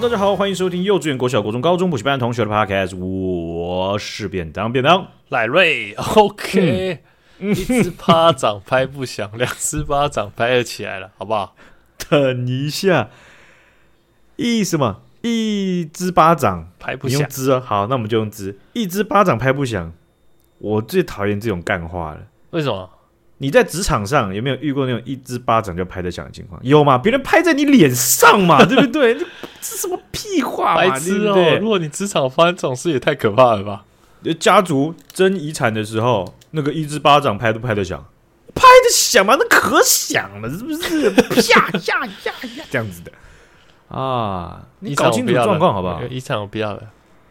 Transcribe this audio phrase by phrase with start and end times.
[0.00, 5.92] 大家好，欢迎收听幼稚园、国小、国中、高中补习班同学的 Podcast，我是便当便当赖瑞。
[5.92, 7.00] OK，、
[7.38, 11.54] 嗯、一只巴掌拍不响，两只巴掌拍了起来了，好不好？
[12.08, 13.10] 等一下，
[14.36, 15.02] 一什么？
[15.20, 17.20] 一只巴掌拍不响？
[17.20, 17.60] 用只啊？
[17.60, 18.58] 好，那我们就用只。
[18.72, 19.92] 一只巴掌拍不响，
[20.60, 22.20] 我最讨厌这种干话了。
[22.52, 22.88] 为什么？
[23.42, 26.60] 你在职场上有没有遇过那种一只巴掌就拍得响的情况？
[26.62, 26.98] 有嘛？
[26.98, 29.14] 别人拍在你脸上嘛， 对不对？
[29.14, 29.24] 这
[29.62, 30.76] 是什么屁话嘛？
[30.76, 31.58] 白痴哦！
[31.58, 33.84] 如果你职场发生这种事，也太可怕了吧？
[34.38, 38.04] 家族争遗产的时候，那个一只巴掌拍都拍得响，
[38.54, 39.34] 拍得响吗？
[39.38, 41.10] 那可响了，是不是？
[41.10, 42.34] 啪呀呀呀，
[42.70, 43.10] 这样子的
[43.88, 44.60] 啊！
[44.80, 46.02] 你搞清楚状况好不好？
[46.10, 46.82] 遗产我不要了。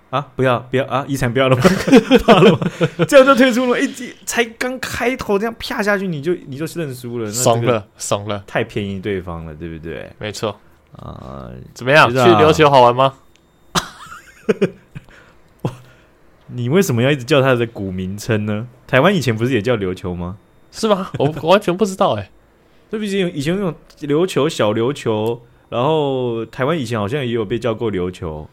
[0.09, 0.27] 啊！
[0.35, 1.05] 不要不要啊！
[1.07, 1.61] 遗产不要了吗？
[2.25, 2.59] 怕了吗？
[3.07, 3.79] 这样就退出了。
[3.79, 3.87] 一
[4.25, 10.11] 才刚开头这样啪下去，你就你就认输了，怂了怂了，太便宜对方了，对不对？
[10.17, 10.59] 没错
[10.95, 12.09] 啊，怎么样？
[12.09, 13.13] 去琉球好玩吗？
[16.47, 18.67] 你为什么要一直叫它的古名称呢？
[18.87, 20.37] 台湾以前不是也叫琉球吗？
[20.71, 21.11] 是吗？
[21.19, 22.31] 我完全不知道哎。
[22.89, 28.49] 对不起，以前那种琉球、小琉球，然后台湾以前好像也有被叫过琉球。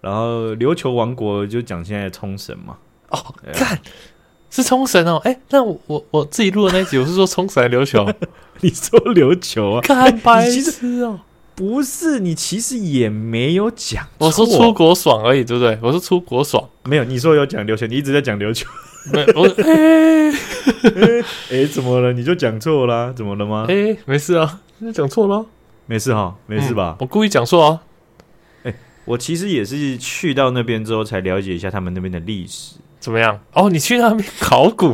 [0.00, 2.76] 然后琉球王国就讲现在冲绳嘛？
[3.10, 3.18] 哦，
[3.52, 3.78] 看
[4.50, 5.20] 是冲绳哦。
[5.24, 8.08] 哎，那我我我自己录的那集，我是说冲绳琉球。
[8.62, 9.80] 你说琉球啊？
[9.80, 11.20] 看 白痴哦，
[11.54, 14.06] 不是，你其实也没有讲。
[14.18, 15.78] 我说出国爽而已，对不对？
[15.82, 17.04] 我说出国爽，没有。
[17.04, 18.66] 你说有讲琉球，你一直在讲琉球。
[19.12, 20.30] 没有，我哎
[21.50, 22.12] 哎，怎么了？
[22.12, 23.12] 你就讲错了？
[23.14, 23.66] 怎么了吗？
[23.68, 25.46] 哎，没事啊，你讲错了，
[25.86, 26.96] 没事哈，没事吧？
[27.00, 27.80] 我故意讲错啊。
[29.10, 33.40] 我其实也是去到那边之后才了解一下他们那边的历史怎么样？
[33.54, 34.92] 哦，你去那边考古，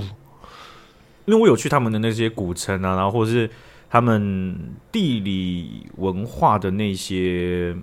[1.27, 3.51] 因为我有去他们的那些古城啊，然后或者是
[3.91, 4.58] 他们
[4.91, 7.77] 地理文化的那些，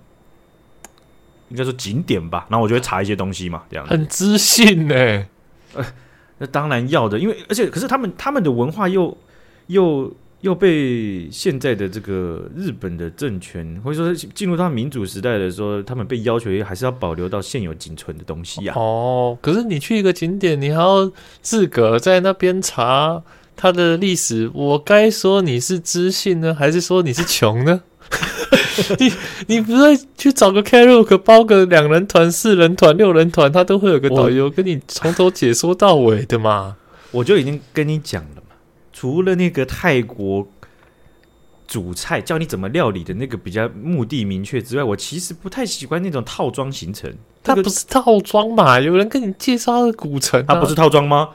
[1.50, 2.48] 应该说景点吧。
[2.50, 4.96] 然后我就会查一些东西嘛，这样很知性呢。
[5.76, 5.86] 呃，
[6.40, 9.16] 那当然要的，因为而且可是他们他们的文化又
[9.68, 10.12] 又。
[10.44, 18.76] 又被现在的这个日本的政权，或者说进入到民主时代的时候，他们被要求还是要保留到现有仅存的东西啊。
[18.78, 21.10] 哦，可是你去一个景点，你还要
[21.42, 23.24] 自个在那边查
[23.56, 27.82] 它的历史，我该说你是知性呢，还是说你是穷呢？
[29.00, 29.14] 你
[29.48, 36.76] 你不是去找个 Klook 包个两人团、四人团、六人团，他都会有个导游跟你从头解说到尾的嘛？
[37.12, 38.43] 我就已经跟你讲了。
[39.04, 40.48] 除了那个泰国
[41.68, 47.14] 主菜教你怎么料理的那个比较目的明确之外，我其实不太喜欢那种套装行程。
[47.44, 48.80] 它不是套装嘛？
[48.80, 51.32] 有人跟你介绍的古城，啊，它不是套装吗？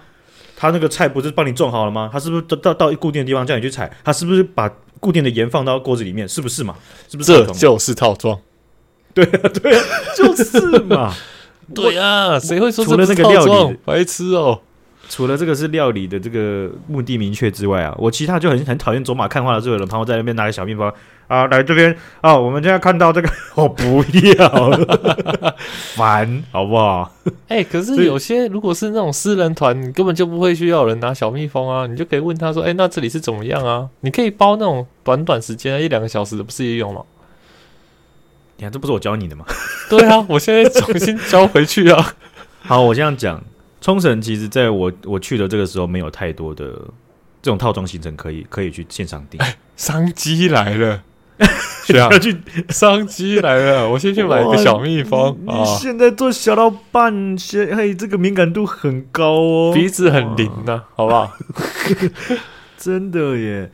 [0.57, 2.09] 他那个菜不是帮你种好了吗？
[2.11, 3.95] 他是不是到到到固定的地方叫你去采？
[4.03, 4.67] 他是不是把
[4.99, 6.27] 固定的盐放到锅子里面？
[6.27, 6.75] 是不是嘛？
[7.07, 7.35] 是不是？
[7.35, 8.41] 这就是套装。
[9.13, 9.85] 对啊，对啊，
[10.17, 11.15] 就是嘛。
[11.75, 14.63] 对啊，谁会说除了那个料理白痴哦？
[15.09, 20.93] 除了这个是料理的这个目的明确之外啊，我其他就很很讨厌走马看花的这个人，旁边在那边拿个小面包
[21.27, 24.05] 啊，来这边啊，我们现在看到这个， 我不
[24.37, 25.57] 要了，
[25.95, 27.11] 烦，好不好？
[27.49, 33.89] 哎、欸，可是有些如果是那种私人团，你根本就不会需要有人拿小蜜蜂啊，你就可以问他说，哎、欸，那这里是怎么样啊？
[34.01, 37.03] 你可以包那种短短时间一两个小时的，不是也有吗？
[38.57, 39.45] 你看，这不是我教你的吗？
[39.89, 42.15] 对啊，我现在重新教回去啊。
[42.61, 43.43] 好，我这样讲。
[43.81, 46.65] 冲绳其实，在我我去的这个时候，没有太多的
[47.41, 49.41] 这种套装行程可以可以去线上订。
[49.77, 51.03] 商机来了，
[51.87, 52.37] 需要去
[52.69, 55.39] 商机来了，我先去买一个小蜜蜂。
[55.47, 61.33] 你，你现在做小老板，先嘿，这个敏感度很高哦，鼻子很灵的，好不好？
[62.77, 63.71] 真的耶！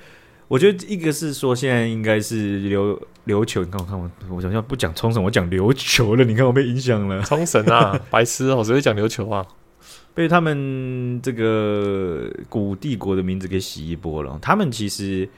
[0.48, 3.64] 我觉得一个是说，现在应该是琉琉球。
[3.64, 6.24] 你看，我看我，我想要不讲冲绳，我讲琉球了。
[6.24, 7.22] 你看我被影响了。
[7.22, 9.44] 冲绳啊，白痴哦，我只会讲琉球啊。
[10.14, 14.38] 被他们这个古帝国的名字给洗一波了。
[14.40, 15.28] 他们其实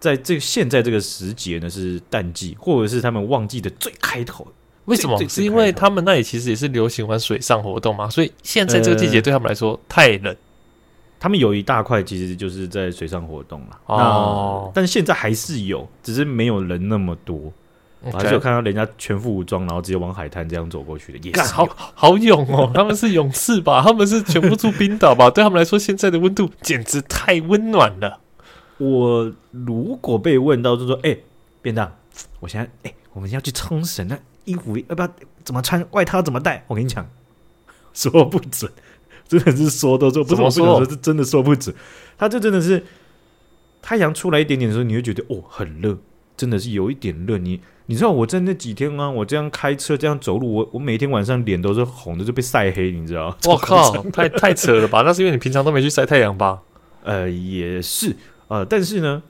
[0.00, 4.46] 在这现在这个时节呢，是淡季，或者是他们旺季的最开头。
[4.86, 5.16] 为什么？
[5.28, 10.36] 是因为他们那里其实也是流行玩水上活动嘛，所以现在这个季节对他们来说太冷。
[11.18, 17.52] 他们有一大块其实就是在水上活动了哦，但是现在还是有，只是没有人那么多。
[18.12, 22.70] 还是有看到人家全副武装，然后直接往海滩这样走过去的，也是好好勇哦！
[22.74, 23.82] 他们是勇士吧？
[23.82, 25.28] 他们是全部住冰岛吧？
[25.30, 28.20] 对他们来说，现在的温度简直太温暖了。
[28.78, 31.24] 我如果被问到，就说：“哎、欸，
[31.62, 31.90] 便当，
[32.40, 35.08] 我现在哎、欸，我们要去冲绳，那衣服要不要
[35.42, 35.84] 怎么穿？
[35.92, 37.08] 外套怎么带？”我跟你讲，
[37.94, 38.70] 说不准，
[39.26, 41.74] 真的是说都说不准，不说是真的说不准。
[42.18, 42.84] 他就真的是
[43.80, 45.96] 太阳出来一点点的时候，你会觉得哦，很热。
[46.36, 47.38] 真的是有一点热。
[47.38, 53.36] 你你知道我在那几天啊，我这样开车这样走路，我我每天晚上脸都是红的，就被晒黑，你知道？
[53.46, 55.02] 我靠，太太扯了吧？
[55.02, 56.60] 那是因为你平常都没去晒太阳吧？
[57.04, 58.16] 呃，也是
[58.48, 59.22] 呃，但是呢，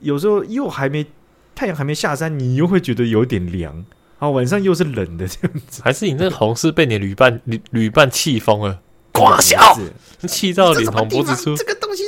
[0.00, 1.06] 有时候又还没
[1.54, 3.84] 太阳还没下山，你又会觉得有点凉。
[4.18, 8.80] 啊，晚上又是冷的这样子，还是你那个红是被你旅伴旅旅伴气疯了？
[9.12, 9.76] 狂笑，
[10.28, 11.54] 气到脸红脖子粗。
[11.56, 12.04] 这个东西，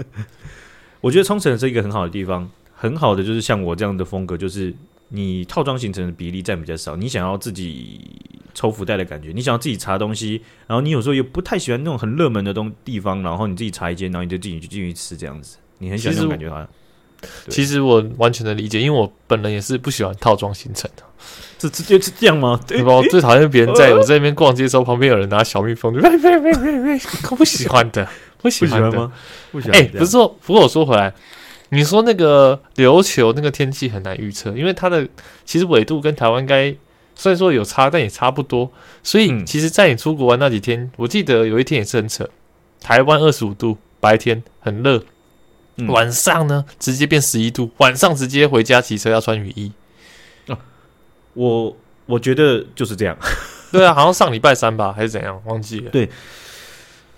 [1.00, 2.48] 我觉得冲绳是一个很好的地方，
[2.80, 4.74] 很好的就是像我这样的风格，就是
[5.10, 8.00] 你套装形成的比例占比较少，你想要自己
[8.54, 16.66] 抽福袋的感觉，你想要自己查东西，然后你有时候又不太喜欢那种很热门的东地方，然后你自己查一间，然后你就自己去进去吃这样子，你很喜欢这种感觉好像。
[17.50, 21.02] 其实我完全的理解，因为我本人也是不喜欢套装行程的。
[21.58, 22.58] 这这就是这样吗？
[22.66, 22.94] 对吧？
[22.94, 26.98] 我最讨厌别人在 我在那边逛街的时候，旁边有人拿小蜜蜂，就别别别别别，
[27.36, 29.12] 不喜欢的，不喜欢吗，
[29.52, 29.78] 不喜欢。
[29.78, 31.12] 哎，不是说，不过我说回来，
[31.70, 35.08] 你说那个琉球那个天气很难预测，因为它的
[35.44, 36.74] 其实纬度跟台湾应该
[37.14, 38.70] 虽然说有差，但也差不多。
[39.02, 42.28] 所以其实，在你出国玩那几天，我记得有一天也是很扯，
[42.80, 45.02] 台湾二十五度，白天很热。
[45.88, 49.72] 晚上呢，直接变十一度，晚上直接回家骑车要穿雨衣。
[50.48, 50.58] 啊，
[51.32, 51.74] 我
[52.04, 53.16] 我觉得就是这样。
[53.72, 55.90] 对啊，好像上礼拜三吧，还是怎样，忘记了。
[55.90, 56.10] 对，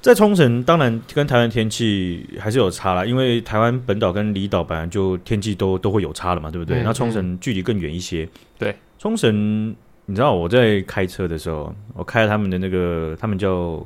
[0.03, 6.83] 在冲绳，当然跟台湾天气还是有差啦，因为台湾本岛跟离岛本来就天气都都会有差了嘛，对不对？
[6.83, 8.29] 嗯、那冲绳距离更远一些。
[8.59, 13.81] 对，冲绳，你知道我在开车的时候，我开了他们的那个，他们叫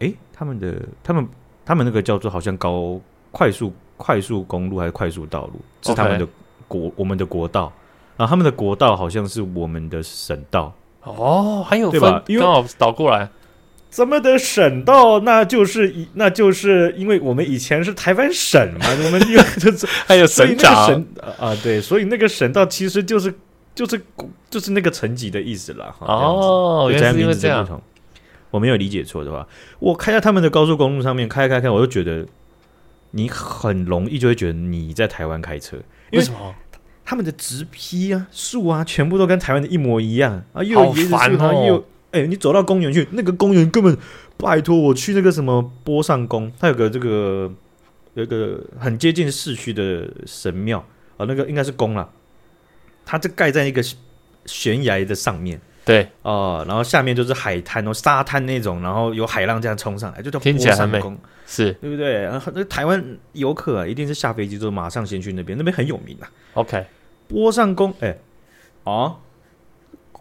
[0.00, 1.26] 哎，他们的他们
[1.64, 3.00] 他们那个叫做好像高
[3.30, 3.72] 快速。
[4.02, 5.60] 快速公路还是快速道路？
[5.82, 6.26] 是他们的
[6.66, 7.70] 国我们的国道。
[8.16, 10.72] 然后他们的国道好像是我们的省道。
[11.02, 12.22] 哦，还有对吧？
[12.26, 13.28] 因为刚好倒过来，
[13.90, 21.04] 咱们的省道，那就是以那就是因为我们以前是台湾省嘛，我们有就是 还有省长
[21.38, 23.34] 啊，对，所以那个省道其实就是
[23.74, 24.00] 就是
[24.48, 25.94] 就是那个层级的意思了。
[25.98, 27.82] 哦，原来是因为这样。
[28.50, 29.46] 我没有理解错的话，
[29.78, 32.26] 我开在他们的高速公路上面开开开，我就觉得。
[33.12, 35.76] 你很容易就会觉得你在台湾开车，
[36.12, 36.54] 为什么？
[37.04, 43.96] 他们的直批啊、树啊，全部都跟台湾的一模一样啊，又有椰子树，然后又哎，你走到公园去，那个公园根本
[44.36, 47.50] 拜托我去那个什么波上宫，它有个这个
[48.14, 50.78] 有一个很接近市区的神庙
[51.16, 52.08] 啊，那个应该是宫了，
[53.04, 53.82] 它这盖在一个
[54.46, 55.60] 悬崖的上面。
[55.82, 61.00] 对哦，然后下面就是海滩哦，沙滩那种，然后有海浪这样冲上来，就叫听起来很美，
[61.46, 62.20] 是对不对？
[62.20, 63.02] 然后那台湾
[63.32, 66.30] 游客啊，一定是下飞机之后马上先去那边，那边很有名啊。
[66.52, 66.84] OK，
[67.26, 68.18] 波上宫，哎，
[68.84, 69.16] 啊，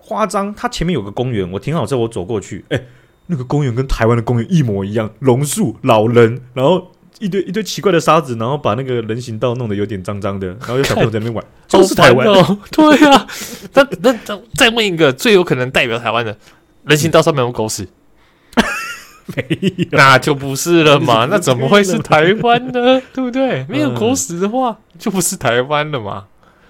[0.10, 2.82] 夸张，它前面有个公园，我停好车，我走过去，哎，
[3.28, 6.92] 那个公园跟台湾的公园一模一样，榕树、老人，然后。
[7.20, 12.58] 一堆一堆奇怪的沙子，然后把那个人行道弄得有点脏脏的，然后有小朋友在那边玩， 都是台湾哦。
[12.72, 13.28] 对啊，
[13.74, 16.38] 那那再问一个最有可能代表台湾的
[16.86, 17.86] 人行道上面有狗屎？
[19.36, 19.46] 没
[19.76, 21.28] 有，那就不是了嘛？
[21.30, 23.02] 那怎么会是台湾呢？
[23.12, 23.66] 对不对？
[23.68, 26.26] 没有狗屎的话，就不是台湾了嘛？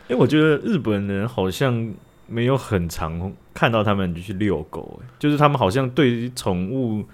[0.07, 1.93] 因为我觉得日本人好像
[2.29, 7.05] 没有很常看到他们去遛狗，就是他们好像对于宠物。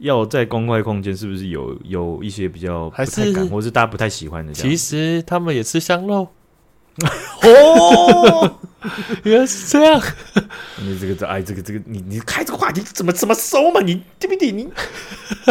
[0.00, 4.52] 要在公开空间，是不是有有一些比较不太敢，或是大家不太喜欢的？
[4.52, 6.28] 其实他们也吃香肉。
[7.42, 8.60] 哦，
[9.24, 10.00] 原来是这样。
[10.80, 13.80] 你这个这哎，这个这个，你你开这个话题怎么怎么收嘛？
[13.80, 14.52] 你对不对？
[14.52, 14.68] 你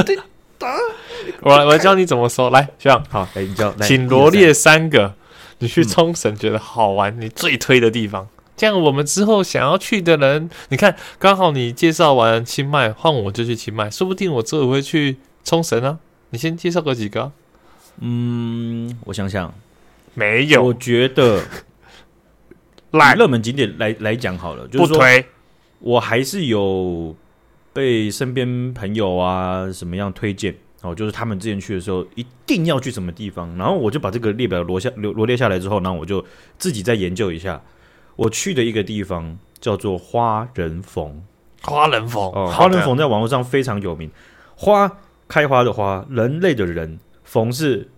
[0.06, 0.78] 对啊，
[1.44, 2.50] 我来我教你怎么收。
[2.50, 5.14] 来，学长，好，来你教，请罗列三个
[5.60, 8.30] 你去冲绳觉得好玩、你最推的地方。
[8.58, 16.00] 这样，我们之后想要去的人，你看，刚好你介绍完清迈，换我就去清迈，说不定我之后会去冲绳啊。
[16.32, 17.32] 你先介绍个几个？
[18.02, 19.54] 嗯，我想想，
[20.16, 20.64] 没有。
[20.64, 21.44] 我觉得，
[22.92, 25.00] 来热门景点来来讲好了，就是说，
[25.80, 27.16] 我还是有
[27.74, 36.26] 被身边朋友啊什么样推荐哦，就是他们之前去的时候一定要去什么地方，然后我就把这个列表罗下罗罗列下来之后，然后我就
[36.58, 37.62] 自己再研究一下。
[38.18, 41.24] 我去的一个地方叫做花人逢，
[41.62, 44.12] 花人逢，哦，花人逢在网络上非常有名。
[44.56, 44.92] 花
[45.28, 47.90] 开花的花，人类的人，逢是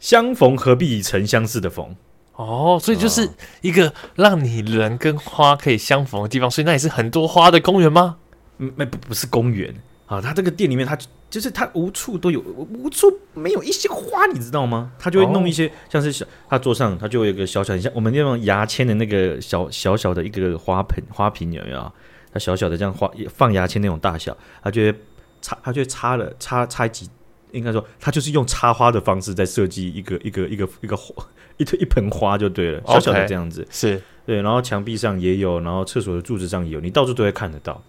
[0.00, 1.94] 相逢何必曾相识的逢。
[2.34, 3.28] 哦，所以就是
[3.60, 6.50] 一个让你人跟花可以相逢的地方。
[6.50, 8.16] 所以那也是很多花的公园吗？
[8.58, 9.74] 嗯，那不不是公园
[10.08, 10.98] 啊，他这个店里面他。
[11.30, 14.90] 就是他无处都有，无处没有一些花，你知道吗？
[14.98, 21.92] 他就会弄一些，像是小，他桌上他就有一个小小，像我们那种牙签的那个小小小的一个花盆花瓶有没有？
[22.32, 24.94] 它小小的这样花放牙签那种大小，他就会
[25.42, 27.10] 插，他就插了插插几
[27.52, 31.22] 应该说他就是用插花的方式在设计一个一个一个一个花
[31.58, 37.82] 一一盆花就对了，小小的这样子 Okay, 是对，然后墙壁上也有，然后厕所的柱子上也有，你到处都会看得到。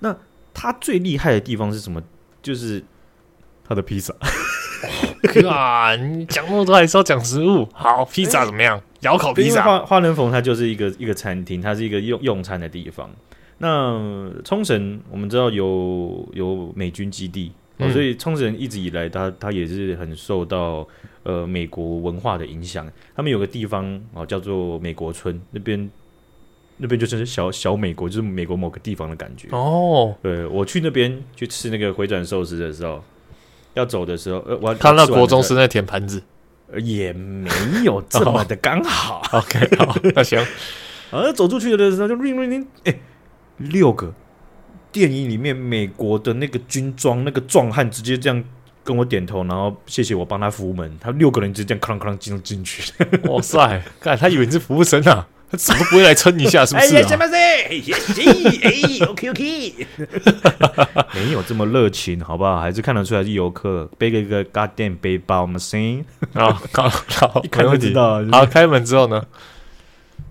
[0.00, 0.16] 那
[0.58, 2.02] 他最厉害的地方是什么？
[2.42, 2.82] 就是
[3.64, 4.12] 他的披萨。
[5.48, 5.94] 啊！
[5.96, 7.68] 你讲那么多还是要讲食物。
[7.72, 8.80] 好，披萨怎么样？
[9.00, 9.62] 窑烤披萨。
[9.62, 13.08] 花花人逢它就是一个一个餐厅，它是一个用用餐的地方。
[13.58, 20.86] 那冲绳我们知道有有美军基地，嗯、所以冲绳一直以来它它也是很受到
[21.24, 22.88] 呃美国文化的影响。
[23.16, 25.90] 他们有个地方哦叫做美国村，那边
[26.78, 30.16] 那边就是小小美国，就是美国某个地方的感觉哦。
[30.22, 33.04] 对，我去那边去吃那个回转寿司的时候。
[33.74, 36.20] 要走的时候，呃，我看到国中生在舔盘子，
[36.82, 37.48] 也没
[37.84, 39.22] 有这么的刚好。
[39.30, 40.36] OK，好，那行。
[41.12, 42.98] 啊，走出去的时候就叮叮叮，哎，
[43.58, 44.12] 六个
[44.90, 48.42] 电影里面美国的那个军装那个壮汉直接这样
[48.82, 52.92] 跟我点头，然后谢谢我帮他扶门，他六个人直接这样哐哐进进去。
[53.30, 55.28] 哇塞，看他以为你是服务生啊。
[55.50, 56.66] 他怎么不会来撑一下？
[56.66, 56.98] 是不是、啊？
[57.00, 57.34] 哎，什么事？
[57.34, 59.86] 哎，OK OK，
[61.14, 62.60] 没有这么热情，好不好？
[62.60, 68.22] 还是看得出来是游客，背个一个 goddamn 背包，我们声啊，好，好，一看就知道。
[68.30, 69.24] 好，开门之后呢？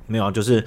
[0.06, 0.64] 没有，就是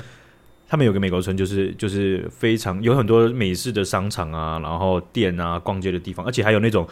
[0.69, 6.87] 他们有个美国村，就是就是非常有很多美式的商场啊，然后店啊，逛街的地方，而且还有那种。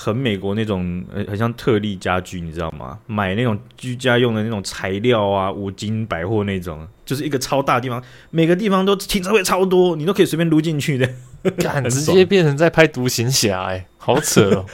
[0.00, 2.96] 很美国那种，呃，很像特例家居，你知道吗？
[3.06, 8.00] 买那种居家用的那种材料啊，五金百货那种，就是一个超大的地方，
[8.30, 11.10] 每个地方都停车位超多，你都可以随便撸进去的，
[11.58, 14.66] 干直接变成在拍独行侠，哎， 好扯哦！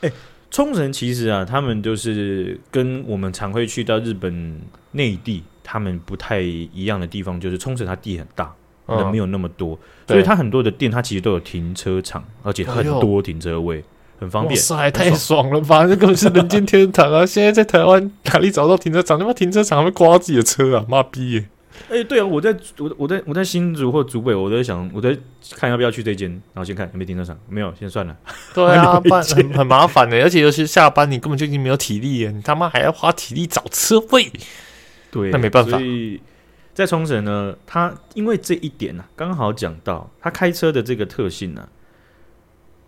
[0.00, 0.10] 哎，
[0.50, 4.58] 冲绳其实啊，他们就是跟我们常会去到日本
[4.92, 8.50] 内地，他们不太一样的地方，就是冲绳它地很大，
[8.88, 13.84] 人没有那么多，所以它很多的店它其实都有停车场，而且很多停车位。
[14.22, 15.84] 很方便，哇塞，太爽了吧！
[15.88, 17.26] 这根本是人间天堂啊！
[17.26, 19.18] 现在在台湾哪里找到停车场？
[19.18, 20.84] 他妈停车场还会刮自己的车啊！
[20.88, 21.48] 妈逼耶！
[21.88, 25.16] 哎、欸，对啊，我在我我在我在新竹或竹北，我在想，我在
[25.56, 28.16] 看要不要去这间，然后先看有没有停车场，没有，先算了。
[28.54, 29.02] 对啊，
[29.34, 34.30] 很很麻烦的， 而且尤其是下班，你根本就已经没有体力了，你他妈还要花体力找车位。
[35.10, 35.72] 对，那没办法。
[35.72, 36.20] 所以
[36.72, 41.68] 在冲绳呢，他因为这一点呢、啊，刚好讲到他开车的这个特性呢、啊。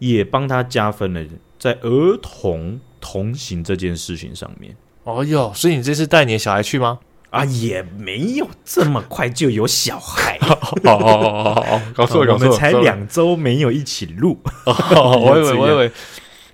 [0.08, 1.22] 也帮他加分了，
[1.58, 4.76] 在儿童同行这件事情上面。
[5.04, 6.98] 哦哟，所以你这次带你的小孩去吗？
[7.30, 10.38] 啊，也没有这么快就有小孩。
[10.40, 14.38] 哦哦哦哦哦，搞错了，我们才两周没有一起录。
[14.64, 15.92] 我以为我以为，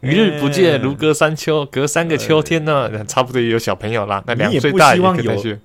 [0.02, 4.24] 一日不见如隔三秋，隔三个秋天呢，差不多也有小朋友啦。
[4.26, 5.58] 那两岁大也可以。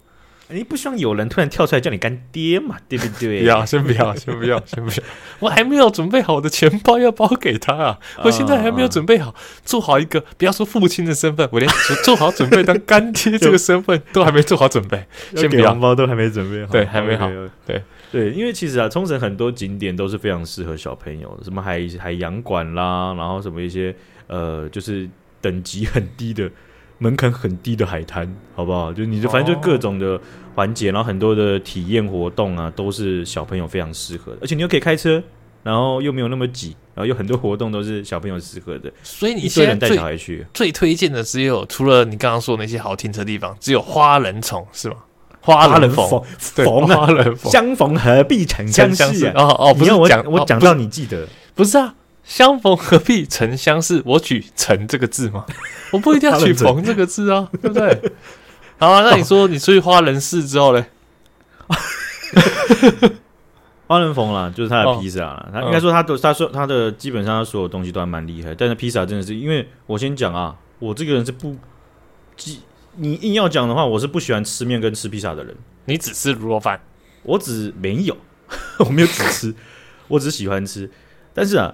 [0.49, 2.77] 你不希望有人突然跳出来叫你干爹嘛？
[2.87, 3.39] 对不对？
[3.41, 4.97] 不要，先不要，先不要，先不要。
[5.39, 7.99] 我还没有准备好我的钱包要包给他啊！
[8.23, 9.33] 我现在还没有准备好，
[9.65, 11.69] 做好一个不要说父亲的身份，我连
[12.03, 15.03] 做好准备当干爹这个身份都还没做好准备。
[15.35, 17.29] 先不要，红包都还没准备好，对，还没好。
[17.65, 23.93] 对对，因为其实啊，冲绳很多景点都是非常适合小朋友的，什么海海洋馆啦，然后什么一些
[24.27, 25.09] 呃，就是
[25.41, 26.49] 等级很低的。
[26.97, 28.93] 门槛很低的海滩，好不好？
[28.93, 30.19] 就你就反正就各种的
[30.55, 34.39] 环节，然后很多的体验活动啊，都是小朋友非常适合的。
[34.41, 35.21] 而且你又可以开车，
[35.63, 38.91] 然后又没有那么挤，然后有很多活动都是小朋友适合的。
[39.03, 44.95] 所以你现在带小孩去最推荐的只有除了你刚刚说那些好停车地方，只有花人虫是吗？
[45.41, 51.93] 花人逢逢花人逢相逢何必曾相识哦哦，不是我讲我讲到你记得不是啊？
[52.25, 54.01] 相逢何必曾相识？
[54.03, 55.45] 我取“曾”这个字吗？
[55.93, 58.11] 我不一定要取“逢”这个字啊，对不对？
[58.79, 60.83] 好啊，那你说你出去花人事之后嘞？
[63.87, 65.49] 花人逢啦，就是他的披萨啦。
[65.53, 68.55] 他应该说他的，他说他的基本上他所有东西都还蛮厉害。
[68.55, 71.55] 但是披萨真的是，因为我先讲啊，我这个人是不，
[72.95, 75.55] 你硬要讲的话，我是不喜欢吃面跟吃披萨的人。
[75.85, 76.81] 你只吃卤肉饭？
[77.21, 78.17] 我只没有，
[78.79, 79.53] 我没有只吃，
[80.07, 80.89] 我只喜欢吃。
[81.31, 81.71] 但是啊。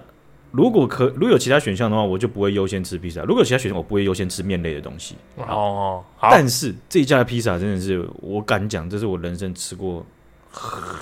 [0.52, 3.22] 如果可如果有其他选项的话，我就不会优先吃披萨。
[3.22, 5.16] 如果有其他选项，我不会优先吃面类的东西。
[5.36, 10.04] 哦，但是这一家的披萨真的是，我敢讲，这是我人生吃过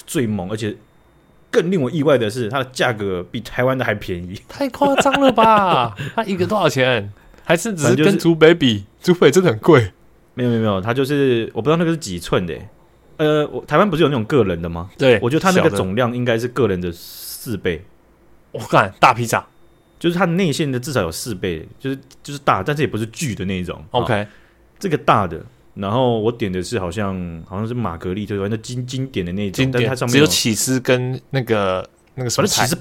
[0.06, 0.76] 最猛，而且
[1.50, 4.40] 更令我意外的是，它的价格比台湾的还便宜。
[4.48, 5.96] 太夸张了吧？
[6.14, 7.12] 它一个多少钱？
[7.44, 8.84] 还是只是跟竹北比？
[9.02, 9.90] 竹北真的很贵。
[10.34, 12.54] 没有没有没有，它就是我不知道那个是几寸的。
[13.16, 14.88] 呃，我台湾不是有那种个人的吗？
[14.96, 17.84] 对，我觉得它那个总量应该是个人的四倍。
[18.52, 19.46] 我看大披萨，
[19.98, 23.84] 就是它内馅的至少有四倍，就是就是大，但是也不是巨的那种。
[23.90, 24.26] OK，
[24.78, 25.40] 这个大的，
[25.74, 32.78] 然后我点的是好像好像是玛格丽特，那经经典的那种，但它上面只有起司跟那个那个什么起司，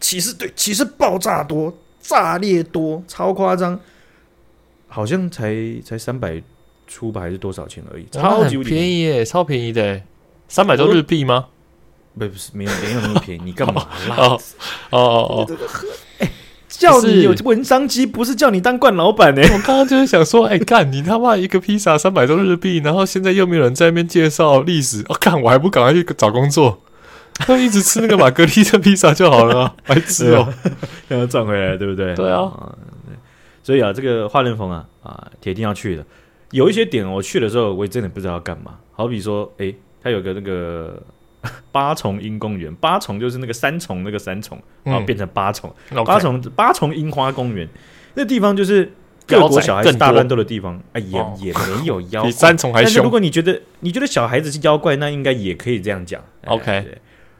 [0.00, 3.78] 起司对起司爆炸多，炸裂多，超夸张。
[4.86, 6.40] 好像才才三百
[6.86, 10.00] 出吧，还是多少钱而已，超级便宜耶，超便宜的，
[10.46, 11.46] 三百多日币吗？
[12.18, 14.16] 不不是，没有没有那么便宜，你干嘛 啦？
[14.18, 14.38] 哦
[14.90, 15.56] 哦哦，
[16.18, 16.30] 哎，
[16.68, 19.42] 叫你有文章机，不是叫你当惯老板呢。
[19.52, 26.80] 我刚刚就是想说，哎，干你他妈一个披萨三百多日币，然后现在又没有人在那边介绍历史，哦干我还不赶快去找工作？
[27.34, 30.54] 他一直吃那个玛格丽特披萨就好了， 白吃哦，
[31.08, 32.14] 让他赚回来，对不对？
[32.14, 32.48] 对啊，
[33.64, 36.06] 所以啊，这个花莲凤啊啊，铁定要去的。
[36.52, 38.76] 有一些点我去的时候，我也真的不知道要干嘛。
[38.92, 41.02] 好比说，哎，他有个那个
[41.72, 45.74] 八重樱公园，八重就是那个三重那个三重，然后变成八重，
[46.04, 47.68] 八重八重樱花公园，
[48.14, 48.92] 那地方就是
[49.26, 50.80] 各国小孩子大乱斗的地方。
[50.92, 53.04] 哎，也也没有妖， 比三重还凶。
[53.04, 56.22] 如果你觉得你觉得小孩子是妖怪，那应该也可以这样讲。
[56.46, 56.98] OK。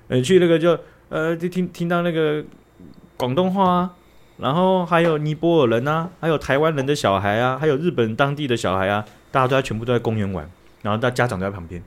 [0.09, 2.45] 呃，去那个就呃，就听听到那个
[3.17, 3.91] 广东话啊，
[4.37, 10.47] 然后还有尼泊尔人啊，还有台湾人的小孩啊，还有日本当地的小孩啊，大家都在全部都在公园玩，
[10.83, 11.83] 然后大家长都在旁边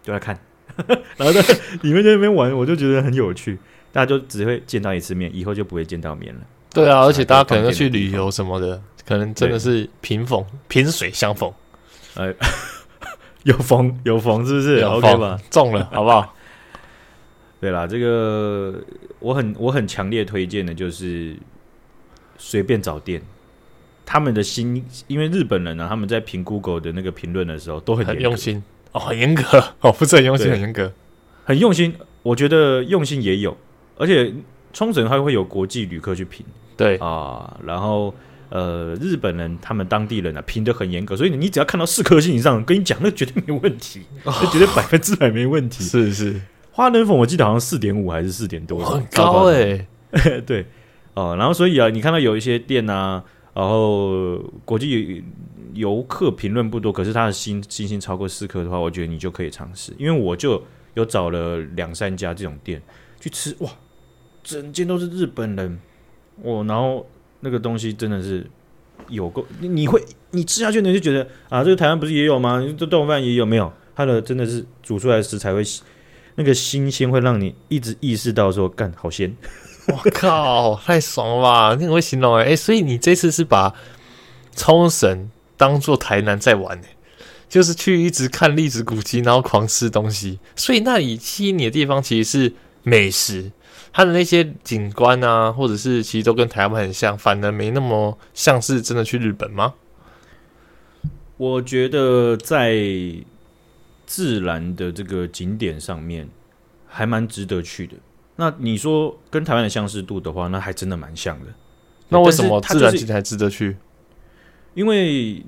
[0.00, 0.38] 就在看，
[1.16, 1.40] 然后在
[1.82, 3.58] 里面在那边玩，我就觉得很有趣。
[3.92, 6.40] 大家就只会见到一次面，以后就不会见到面了。
[6.72, 11.52] 对啊，而且大家可能要去旅游什么的，可能真的是萍逢萍水相逢，
[12.14, 12.32] 呃，
[13.42, 16.36] 有逢有逢是不是有？OK 吧，中了，好不好？
[17.60, 18.80] 对啦，这个
[19.18, 21.36] 我很我很强烈推荐的，就是
[22.38, 23.20] 随便找店，
[24.06, 29.42] 他们的心，因为日本人呢、啊，他们在评 Google 的那个评论的时候都很很用心哦，很严格
[29.80, 30.92] 哦，不是很用心，很严格，
[31.44, 31.94] 很用心。
[32.22, 33.56] 我觉得用心也有，
[33.96, 34.32] 而且
[34.72, 36.44] 冲绳还会有国际旅客去评，
[36.76, 38.14] 对啊，然后
[38.50, 46.40] 呃，日本人他们当地人啊评的很严格，所以你只要看到四颗星以上，跟你讲，那绝对没问题，那、哦、绝对百分之百没问题， 是是。
[46.72, 50.66] 花莲凤我记得好像四点五还是四点多，很高哎、欸， 对
[51.14, 53.22] 哦，然后所以啊，你看到有一些店啊，
[53.54, 55.24] 然后国际
[55.74, 60.62] 游客评论不多，可是它的星星星超过四颗的话，我觉得你就可以尝试，因为我就
[60.94, 62.80] 有找了两三家这种店
[63.20, 63.70] 去吃，哇，
[64.42, 65.78] 整间都是日本人，
[66.42, 67.06] 哦，然后
[67.40, 68.48] 那个东西真的是
[69.08, 72.62] 有够，你会你吃下去你就觉得啊，这个台湾不是也有吗？
[72.78, 73.72] 这豆饭也有没有？
[73.94, 75.62] 它的真的是煮出来的食材会。
[76.36, 79.36] 那个新鲜会让你一直意识到说，干好鲜！
[79.88, 81.74] 我靠，太爽了吧！
[81.74, 83.74] 你很会形容哎、所以你这次是把
[84.54, 85.28] 冲绳
[85.60, 86.96] 当做台南在玩、欸、
[87.46, 90.38] 就是去一直看历史古迹，然后狂吃东西。
[90.56, 93.52] 所以那里吸引你的地方其实是美食，
[93.92, 99.74] 它的那些景观啊，或者是其实都跟台湾很像，反而没那么像是真的去日本吗？
[101.36, 102.74] 我觉得在。
[104.10, 106.28] 自然的这个景点上面
[106.88, 107.94] 还蛮值得去的。
[108.34, 111.46] 那你说跟台湾的相似度的话，那还真的蛮像的。
[112.08, 113.76] 那为什么自然景点还值得去？
[114.80, 115.44] 因为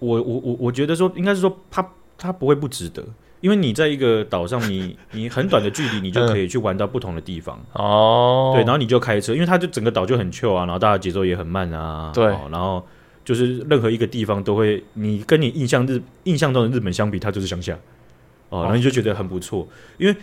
[0.00, 3.04] 我我我我觉得说，应该是说他他不会不值得，
[3.40, 8.52] 因为你在一个岛上你，你你很短的距离，你就可以去玩到不同的地方哦。
[8.54, 12.10] 对，然后你就开车，因为它就整个岛就很 chill 啊，然后大家节奏也很慢啊。
[12.12, 12.84] 对，然后。
[13.26, 17.76] 就是任何一个地方都会，你跟你印象日印象中的日本相比，它就是乡下
[18.50, 19.66] 哦，然后你就觉得很不错。
[19.98, 20.16] 因为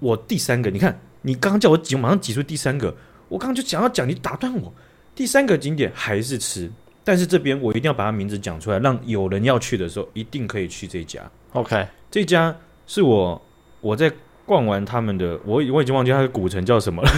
[0.00, 2.94] 我第三个，你看你刚刚叫我挤，马上挤出第三个。
[3.30, 4.70] 我刚刚就想要讲，你打断我。
[5.14, 6.70] 第三个景点还是吃，
[7.02, 11.30] 但是这边我一定要把它名字讲出来，让有人要去的时候一定可以去这家。
[11.52, 13.40] OK，这家是我
[13.80, 14.12] 我在。
[14.46, 17.10] 逛完他们的，我我已经忘记他的古城叫什么了。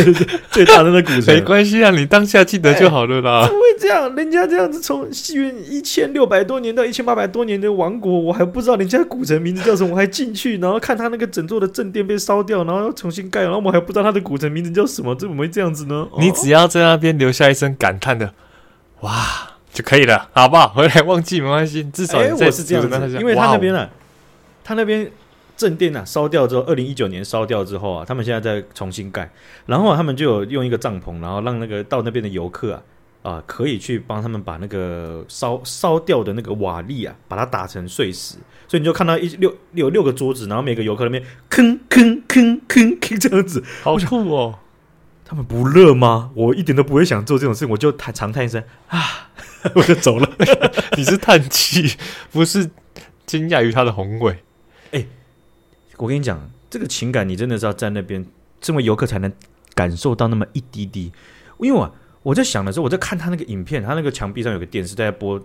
[0.52, 3.44] 最大的那古城 没关系啊，你当下记得就好了啦。
[3.48, 4.14] 怎么会这样？
[4.14, 16.06] 人家这样子从西元一千六百多年到一千八百多年的王国，我还不知道人家古城名字叫什么，我还进去，然后看他那个整座的正殿被烧掉，然后要重新盖，然后我还不知道他的古城名字叫什么，怎么会这样子呢？
[16.18, 18.34] 你只要在那边留下一声感叹的
[19.00, 19.10] “哇”
[19.72, 20.68] 就可以了，好不好？
[20.68, 23.90] 回来忘记没关系，至少你我是这样子，因为他那边呢、啊，
[24.62, 25.10] 他那边。
[25.56, 29.30] 正殿啊，烧掉之后，二零一九年烧掉之后啊，他们现在在重新盖，
[29.66, 32.82] 然后、啊、他们就有用一个帐篷，然后让那个到那边的游客啊
[33.22, 38.36] 啊，可以去帮他们把那个烧烧掉的那个瓦砾啊，把它打成碎石，
[38.68, 44.58] 所以你就看到一六有六个桌子，然后每个游客那边吭吭吭吭吭这样子，好酷哦！
[45.24, 46.30] 他们不热吗？
[46.34, 49.30] 我一点都不会想做这种事，我就叹长叹一声啊，
[49.74, 50.28] 我就走了。
[50.98, 51.96] 你是叹气，
[52.30, 52.68] 不是
[53.24, 54.40] 惊讶于他的宏伟。
[55.96, 58.24] 我跟你讲，这个情感你真的是要在那边，
[58.60, 59.32] 身为游客才能
[59.74, 61.12] 感受到那么一滴滴。
[61.58, 65.40] 因为我我在想的时候，我在看他那个影片，他那个墙壁上有个电视在播，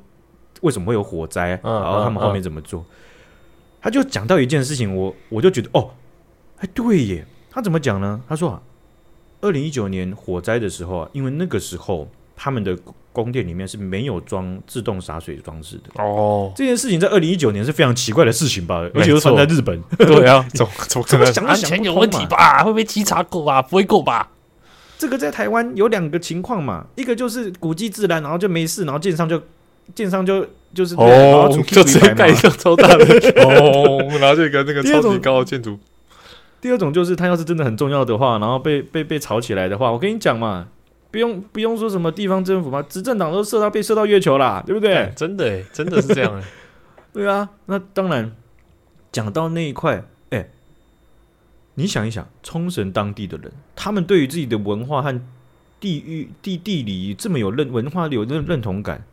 [0.61, 1.59] 为什么会有火灾？
[1.63, 2.83] 然后他们后面怎么做？
[3.81, 5.91] 他就讲到一件事情，我我就觉得哦，
[6.57, 7.25] 哎，对耶。
[7.51, 8.21] 他怎么讲呢？
[8.27, 8.61] 他说啊，
[9.41, 12.07] 二零一九年火灾的时候啊，因为那个时候
[12.41, 12.73] 他们的
[13.11, 16.01] 宫殿里面是没有装自动洒水装置的。
[16.01, 18.77] 哦，这件事情在二零一九年是非常奇怪的事情吧？
[18.95, 19.77] 而且又发生在日本。
[19.97, 21.33] 对啊， 怎怎么可能？
[21.33, 22.63] 想安全有问题吧？
[22.63, 23.61] 会不会稽查过吧？
[23.61, 24.29] 不会过吧？
[24.97, 29.41] 这个在台湾有两个情况嘛，一个就是古迹自然，然后就没事，然后建商就
[29.93, 33.03] 建商就就是哦，就直接盖一个超大的
[33.43, 35.77] 哦，然后就一个那个超级高的建筑。
[36.61, 40.67] 第二种就是他要是真的很重要的话，然后被被被炒起来的话，我跟你讲嘛，
[41.11, 44.93] 不用不用说什么地方政府嘛，执政党都射到被射到月球啦，对不对？
[44.93, 46.43] 欸、真的哎，真的是这样哎。
[47.11, 48.35] 对啊，那当然
[49.11, 50.03] 讲到那一块。
[50.29, 50.49] 哎
[51.75, 55.21] 你想一想，冲绳当地的人，他们对于自己的文化和
[55.79, 59.05] 地域、地地理这么有认文化有认认同感。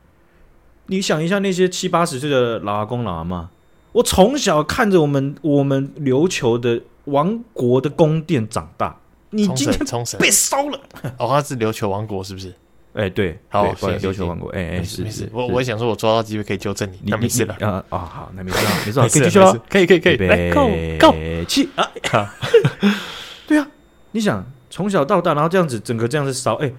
[0.87, 3.51] 你想一下，那些七八十岁的老阿公老阿妈，
[3.93, 8.99] 我从小看着我们我们琉球的王国的宫殿长大，
[9.37, 10.19] 你今天冲绳。
[10.21, 10.81] 被烧了，
[11.19, 12.53] 哦，他是琉球王国是不是？
[12.95, 17.55] 哎，对，好，琉球王国，哎哎，是是，我我想说，我抓到机会可以纠正你，那没事了。
[17.61, 21.69] 啊啊，好，那没事， 没事，可以继续了，可以可以可以，来，Go Go，起。
[21.77, 22.35] 啊，
[23.47, 23.69] 对啊，
[24.13, 26.73] 你想从小到大，然后这样子整个这样子烧，哎，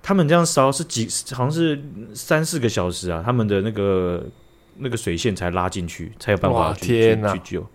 [0.00, 1.82] 他们这样烧是几，好像是
[2.14, 4.24] 三四个小时啊，他们的那个
[4.76, 7.66] 那个水线才拉进去，才有办法去去救，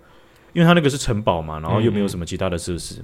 [0.53, 3.03] 因为他那个是城堡嘛，然后又没有什么其他的设施，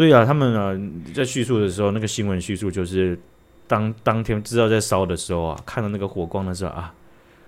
[0.00, 0.72] 所以啊，他们啊
[1.12, 3.18] 在叙述的时候，那个新闻叙述就是。
[3.66, 6.92] 当当天知道在烧的时候啊，看到那个火光的时候啊，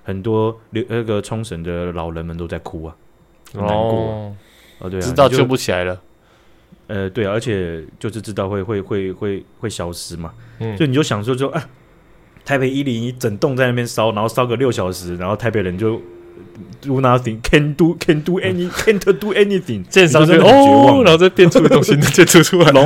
[0.05, 2.95] 很多那个冲绳的老人们都在哭啊，
[3.53, 4.37] 很难过哦，
[4.79, 6.01] 哦对啊，知道救不起来了，
[6.87, 11.69] 呃对啊，而且就是知道会会会会会消失嘛，嗯，所以你就想说就啊，
[12.45, 16.01] 台北一零一整栋在那边烧，然后烧个六小时，然后台北人就。
[16.81, 19.85] Do nothing, can do, can do any, can't do anything。
[19.85, 22.73] 建商就哦，然后再变出东西，建筑出来。
[22.73, 22.83] 老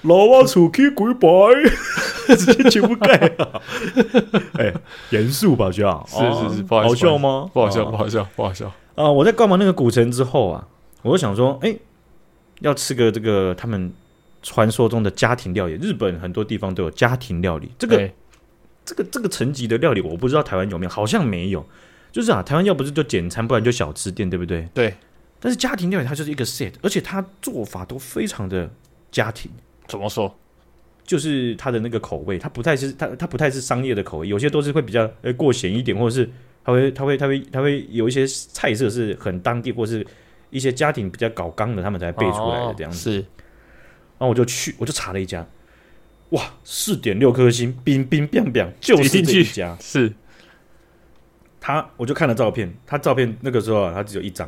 [0.00, 1.28] 老瓦厝去鬼白，
[2.36, 3.62] 直接全部盖了。
[4.56, 4.72] 哎，
[5.10, 6.16] 严肃吧，这样是
[6.48, 7.50] 是是，不好笑吗？
[7.52, 8.72] 不好笑，不好笑，不好笑。
[8.94, 10.66] 啊，我在逛完那个古城之后啊，
[11.02, 11.76] 我就想说，哎，
[12.60, 13.92] 要吃个这个他们
[14.42, 15.74] 传说中的家庭料理。
[15.74, 18.08] 日本很多地方都有家庭料理，这个
[18.86, 21.62] 这个这个层级的料理，我不知道台湾有没有，好像没有。
[22.14, 24.68] 就是啊，台湾要不是就简餐，不然就小吃店，对不对？
[24.72, 24.94] 对。
[25.40, 28.70] 但是家庭料理它就是一个 set，而且它做法都非常的
[29.10, 29.50] 家庭。
[29.88, 30.32] 怎么说？
[31.04, 36.30] 就是它的那个口味，它不太是它它不太是商业的口味，有些都是会比较呃过咸一点，或者是
[36.62, 40.06] 它会它会它会它会有一些菜色是很当地，或是
[40.50, 43.10] 一些家庭比较搞刚的，他们才备出来的这样子。
[43.10, 43.16] 是。
[43.16, 45.44] 然后我就去，我就查了一家，
[46.30, 50.12] 哇，四点六颗星，冰冰冰冰，就是这一家，是。
[51.66, 54.46] 他，我就看了照片，他照片那个时候啊，他只有一张，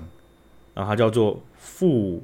[0.74, 2.22] 然后他叫做富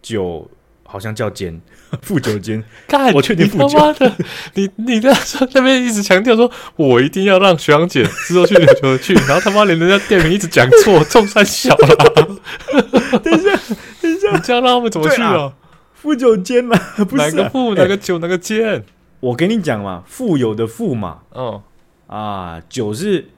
[0.00, 0.48] 九，
[0.84, 1.60] 好像叫坚
[2.02, 2.62] 富九坚。
[2.86, 3.76] 干，我确定富久。
[3.76, 4.12] 他妈的，
[4.54, 5.12] 你你那
[5.54, 12.38] 那边一直强调说，我一定要让学长姐之后去琉球去，然后他妈连人家店名一直讲错，中山小了。
[13.24, 13.60] 等一下，
[14.00, 15.52] 等一下，你这样让他们怎么去啊？
[15.94, 18.84] 富九坚嘛，不是、啊、哪个富哪个九哪个坚？
[19.18, 21.60] 我跟你讲嘛，富有的富嘛，嗯
[22.06, 23.30] 啊，九是。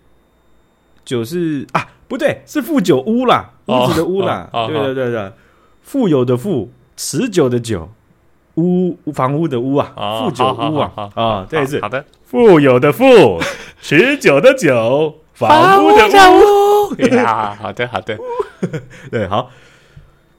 [1.08, 5.32] 酒是啊，不对，是富酒屋啦，屋子的屋啦，对对对对，
[5.80, 7.88] 富有的富，持久的久，
[8.56, 11.80] 屋房屋的屋啊，哦、富酒屋啊，啊，这是。
[11.80, 13.40] 好的，富有的富，
[13.80, 18.18] 持久的久，房屋的屋， 呀，好的好的，
[19.10, 19.50] 对，好，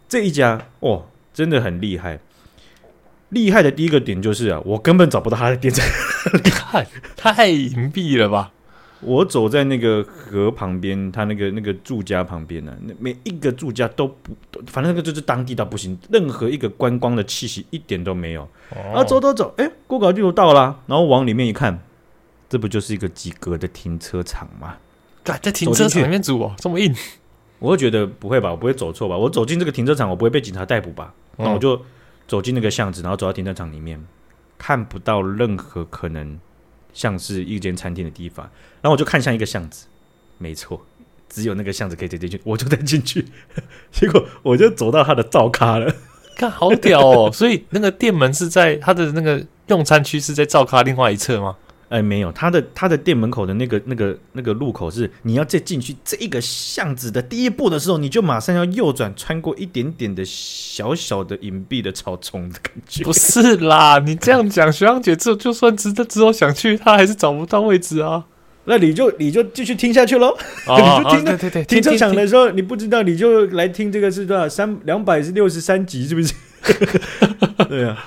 [0.08, 2.19] 这一家哦，真的很厉害，
[3.29, 8.51] 厉害的第一个点就是啊，我根本找不到他的店在哪里，看太隐蔽了吧。
[9.01, 14.35] 我走在那个河旁边，他那个那个住家旁边呢、啊，那每一个住家都不，
[14.67, 18.43] 反正那个就是当地到不行，任何一个观光的气息一点都没有。
[18.71, 21.79] 哦、然后走走走，哎，过高就到了，然后往里面一看，
[22.49, 24.75] 这不就是一个及格的停车场吗？
[25.23, 26.93] 在停车场里面住哦，这么硬？
[27.59, 29.17] 我会觉得不会吧，我不会走错吧？
[29.17, 31.13] 我走进这个停车场，我不会被警察逮捕吧？
[31.38, 31.81] 那、嗯、我就
[32.27, 34.03] 走进那个巷子，然后走到停车场里面，
[34.57, 36.38] 看不到任何可能。
[36.93, 38.49] 像是一间餐厅的地方，
[38.82, 39.86] 然后我就看向一个巷子，
[40.38, 40.86] 没错，
[41.30, 43.25] 只有那个巷子可以直接进去，我就在进去，
[43.91, 45.93] 结果我就走到他的灶咖了，
[46.36, 47.32] 看好屌哦！
[47.32, 51.56] 所以那个店门是在他的那个用餐区是在灶咖另外一侧吗？
[51.89, 63.04] 哎，没有，他的他的店门口的那个那个那个路口是你要再进去这一个巷子的第一步的时候，你就马上要右转，穿过一点点的小小的隐蔽的草丛的感觉。
[63.04, 68.23] 不是啦，你这样讲，学长姐这就算知道之后想去，他还是找不到位置啊。
[68.65, 70.38] 那你就你就继续听下去喽。
[70.67, 76.36] 哦、 你就听对对对，停车场的时候，你不知道你就来听这个是多少三两百是六十三集是不是？
[77.67, 77.97] 对啊。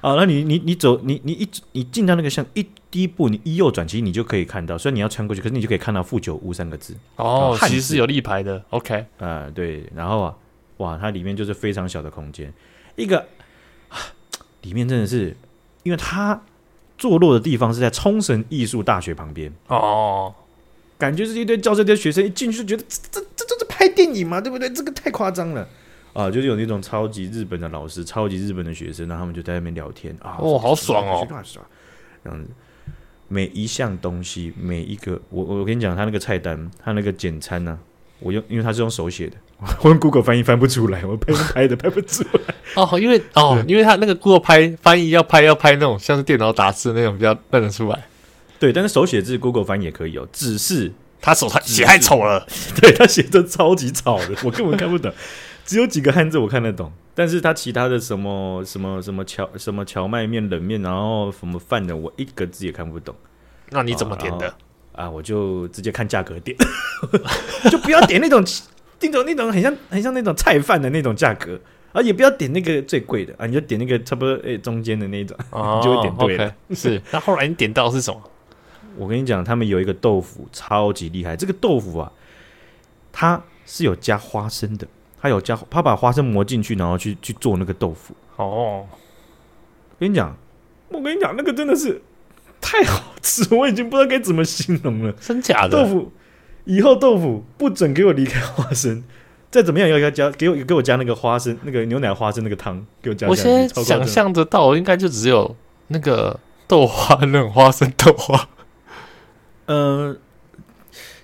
[0.00, 2.66] 啊，那你你你走你你一你进到那个巷一。
[2.96, 6.96] 第一步你一右转，其实你就可以看到，虽然你要穿过去，可是你就可以看到富九屋三个字。
[7.16, 8.64] 哦，其实是有立牌的。
[8.70, 10.34] OK，呃，对，然后啊，
[10.78, 12.50] 哇，它里面就是非常小的空间，
[12.94, 13.28] 一个
[14.62, 15.36] 里面真的是，
[15.82, 16.40] 因为它
[16.96, 20.34] 坐落的地方是在冲绳艺术大学旁边哦，
[20.96, 24.70] 感觉是一堆教授、的学生一进去就觉得这这这这这拍电影嘛，对不对？
[24.70, 25.68] 这个太夸张了。
[26.14, 32.48] 啊，就是有那种超级日本的老师，超级日本的学生，然后他们就在那边聊天啊，哦，好爽哦，这样子，
[33.28, 37.78] 每一项东西，每一个，我我跟你讲，他那个菜单，他那个简餐呢、啊，
[38.20, 39.36] 我用，因为他是用手写的，
[39.82, 42.54] 我用 Google 翻译翻不出来，我拍拍的拍不出来。
[42.74, 48.06] 哦，因为哦，因为他那个 Google 拍翻译要拍要拍那种像是电脑打字的那种比较认得出来。
[48.58, 52.46] 对，但是手写字 Google 翻译也可以哦，只是他手他写太丑了，
[52.80, 55.12] 对他写的超级丑的，我根本看不懂。
[55.64, 63.14] 只有几个汉字我看得懂，但是他其他的什么什么什么荞什么荞麦面冷面，然后什么饭的，我一个字也看不懂。
[63.70, 64.54] 那你怎么点的？
[64.92, 66.56] 啊，我就直接看价格点，
[67.72, 68.44] 就不要点那种
[69.00, 71.58] 那种那种很像很像那种菜饭的那种价格
[71.92, 76.54] 啊，也不要点那个最贵的啊，你就点那个差不多诶、欸、中间的那种，哦、你 就会点对了。
[76.70, 78.22] Okay, 是， 那后来你点到是什么？
[78.98, 82.12] 我跟你讲，他们有一个豆腐超级厉害，这个豆腐啊，
[83.10, 84.86] 它是有加花生的。
[85.26, 88.14] 他有加，他把花生磨进去，然后去去做那个豆腐。
[88.36, 88.86] 哦，
[89.98, 90.36] 跟你讲，
[90.88, 92.00] 我跟你讲，那个真的是
[92.60, 95.10] 太好吃， 我已经不知道该怎么形容了。
[95.14, 96.12] 真假的豆腐，
[96.64, 99.02] 以后豆腐不准给我离开花生，
[99.50, 103.26] 再怎么样要要加，给我给我加那个花生，那个牛奶花生那个汤，给我加。
[103.26, 105.56] 我现在想象得到，应该就只有
[105.88, 108.48] 那个豆花那种花生豆花。
[109.66, 110.16] 呃，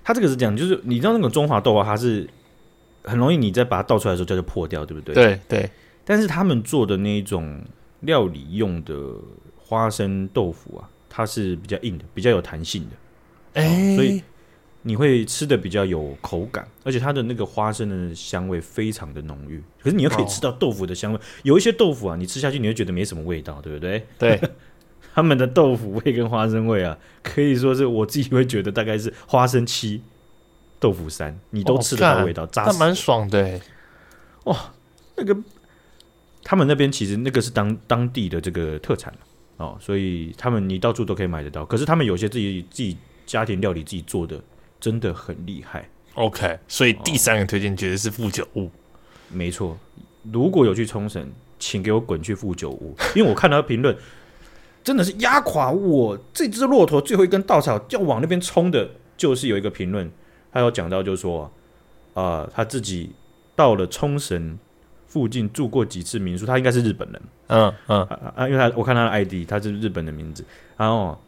[0.03, 2.29] 他这个是这样，就是你知道那种中华豆花，它是。
[3.05, 5.15] 很容易，你再把它倒出来的时候，它就破掉，对不对？
[5.15, 5.71] 对对。
[6.05, 7.63] 但是他们做的那一种
[8.01, 8.95] 料理用的
[9.57, 14.23] 花生豆腐啊，它是比较硬的，比较有弹性的，哎、欸，所以
[14.83, 19.63] 你会吃的比较有口感，而且它的那个花生的香味非常的浓郁。
[19.81, 21.19] 可是你又可以吃到豆腐的香味。
[21.19, 24.05] 哦、有一些豆腐啊，你吃下去你会觉得没什么味道，对不对？
[24.19, 24.41] 对。
[25.15, 30.03] 他们的豆腐味跟花生味啊，可以说是我自己会觉得大概是花生七。
[30.83, 33.61] 豆腐山，你都吃得到味道，扎实，那蛮爽的。
[34.47, 34.75] 哇，
[35.15, 35.37] 那个
[36.43, 39.15] 他们那边其实那个是当当地的这个特产
[39.59, 41.65] 哦，所以他们你到处都可以买得到。
[41.65, 44.43] 可是他们有些自己自己家庭料理自己做的，
[44.81, 45.89] 真的很厉害。
[46.15, 48.69] OK，所以第三个推荐绝对是富九屋。
[49.29, 49.79] 没错，
[50.33, 53.97] 如果有去冲绳，请给我滚去富九屋，因为我看到评论
[54.83, 60.11] 真的是压垮我这只骆驼最后一根稻草，要往那边冲的，就是有一个评论。
[60.53, 61.51] 他有讲到，就是说，
[62.15, 63.11] 啊、呃，他自己
[63.57, 64.59] 到了冲绳
[65.07, 68.03] 附近住过几次民宿，他应该是日本人，嗯嗯
[68.35, 70.45] 啊，因为他我看他的 ID，他是日本的名字，
[70.77, 71.19] 然后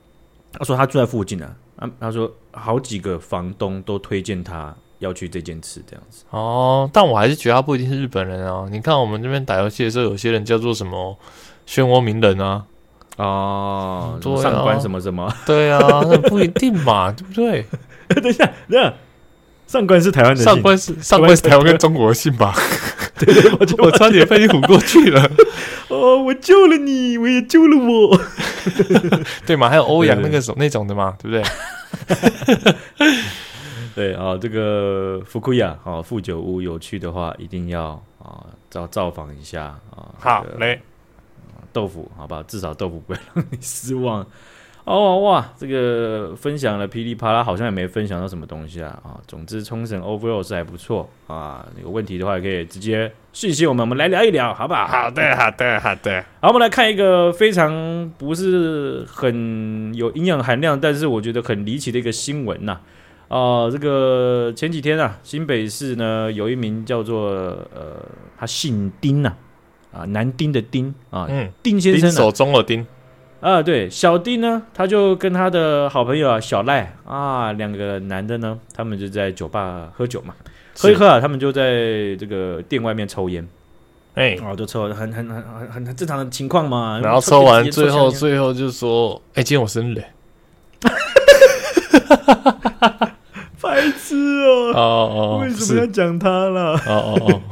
[0.53, 6.25] 他说他住在附近啊，啊，他说好几个房东都推荐他要去这间吃这样子。
[6.31, 8.67] 哦，但我还是觉得他不一定是日本人啊。
[8.71, 11.19] 你看我们这边打游戏的时候，有些人叫做什么
[11.67, 12.65] 漩涡鸣人啊，
[13.19, 17.67] 哦，上官什么什么，对啊，那不一定嘛，对不对？
[18.09, 18.95] 等一下，等一下。
[19.67, 22.55] 上官是台湾的姓，上官是上官是台湾跟中国的姓吧？
[23.19, 25.29] 对 对，我 我差点被你唬过去了。
[25.89, 28.21] 哦，我救了你，我也救了我，
[29.47, 29.69] 对嘛？
[29.69, 32.75] 还有欧阳那个种那种的嘛，对不对？
[33.95, 40.11] 对啊，这个福库亚啊，富久屋有趣的话，一定要啊造造访一下啊。
[40.19, 40.81] 好嘞，
[41.73, 44.27] 豆腐，好吧，至少豆腐不会让你失望。
[44.85, 49.17] 哦哇，这个分享了噼里啪啦，好像也没分享到什么东西啊啊！
[49.27, 51.67] 总之，冲绳 overall 是还不错啊。
[51.83, 54.87] 有问题的话，也可以直接讯息我们，我们来聊一聊，好不好？
[54.87, 56.23] 好的，好的，好的。
[56.43, 62.79] 好，我们来看一个非常不是很有营养含量，但是我觉得很离奇的一个新闻呐。
[63.29, 67.31] 啊，这个前几天啊，新北市呢有一名叫做
[67.75, 68.05] 呃，
[68.39, 69.33] 他姓丁呐，
[69.95, 72.87] 啊，男丁的丁啊，嗯，丁先生，手中的丁。
[73.45, 80.35] 啊，对，小弟呢，他就跟他的好朋友啊小赖啊两个男的呢，他们就在酒吧喝酒嘛，
[80.79, 83.47] 喝一喝啊，他们就在这个店外面抽烟，
[84.15, 86.99] 哎，哦，就抽，很很很很很正常的情况嘛。
[87.03, 90.03] 然后抽完，最后最后就说，哎，今天我生日。
[93.61, 94.73] 白痴哦！
[94.75, 96.73] 哦哦，为什么要讲他了？
[96.73, 97.43] 哦哦哦，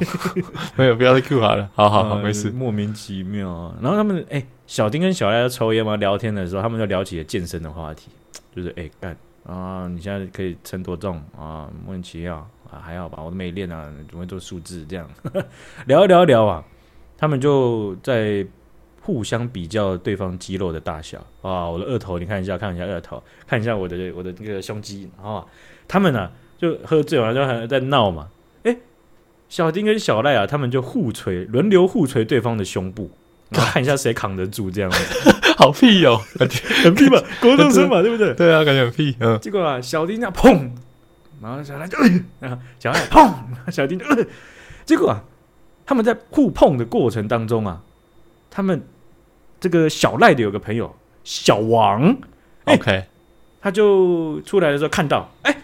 [0.75, 1.69] 没有，不要再 Q 他了。
[1.75, 2.49] 好好好，没事。
[2.49, 3.73] 莫名其妙。
[3.81, 8.09] 然后他们哎，小丁跟小赖在抽烟嘛，聊天的时候，他们就聊起了健身的话题，
[8.55, 11.17] 就是哎干啊，你现在可以称多重？
[11.37, 11.69] 啊？
[11.85, 12.47] 莫名其妙。
[12.71, 13.21] 啊，还好吧？
[13.21, 15.07] 我都没练啊，怎么会做数字这样？
[15.85, 16.63] 聊一聊聊啊，
[17.15, 18.43] 他们就在
[18.99, 21.19] 互相比较对方肌肉的大小。
[21.43, 25.07] 啊，我的二头你看一下，看一下二头，看一下我的我的那个胸肌。
[25.21, 25.45] 啊，
[25.87, 28.29] 他们呢、啊、就喝醉完就还在闹嘛，
[28.63, 28.75] 哎，
[29.49, 33.11] 小丁跟小赖啊，他们就互捶，轮流互捶对方的胸部，
[33.61, 36.19] 看一下谁扛得住这样子， 好屁哦，
[36.83, 38.33] 很屁嘛，高中生嘛，对不对？
[38.33, 39.15] 对啊，感觉很屁。
[39.19, 40.69] 嗯，结果啊，小丁这样砰，
[41.41, 41.97] 然后小兰就，
[42.39, 43.33] 然后小赖砰，
[43.71, 44.05] 小丁就，
[44.85, 45.23] 结果啊。
[45.85, 47.81] 他们在互碰的过程当中啊，
[48.49, 48.87] 他们
[49.59, 52.15] 这个小赖的有个朋友小王
[52.63, 53.09] ，OK，、欸、
[53.61, 55.57] 他就出来的时候看到，哎、欸，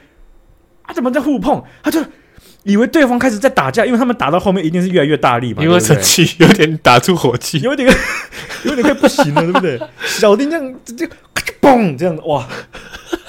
[0.84, 1.64] 他怎么在互碰？
[1.82, 2.02] 他就
[2.64, 7.90] 以为对方开始在打架，因为他们打到后面一定是越来越大力嘛，因为生气，有点打出火气，有点
[8.66, 9.80] 有点快不行了，对不对？
[10.06, 11.10] 小丁这样直接
[11.62, 12.48] 嘣这样子，哇，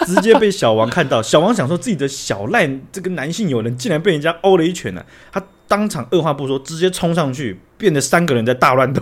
[0.07, 1.23] 直接被小王看到。
[1.23, 5.43] 小王想说自己的小赖这个男性友人竟然被人家殴了一拳呢、啊，他。
[5.71, 9.01] 当场二话不说，直接冲上去，变得三个人在大乱斗，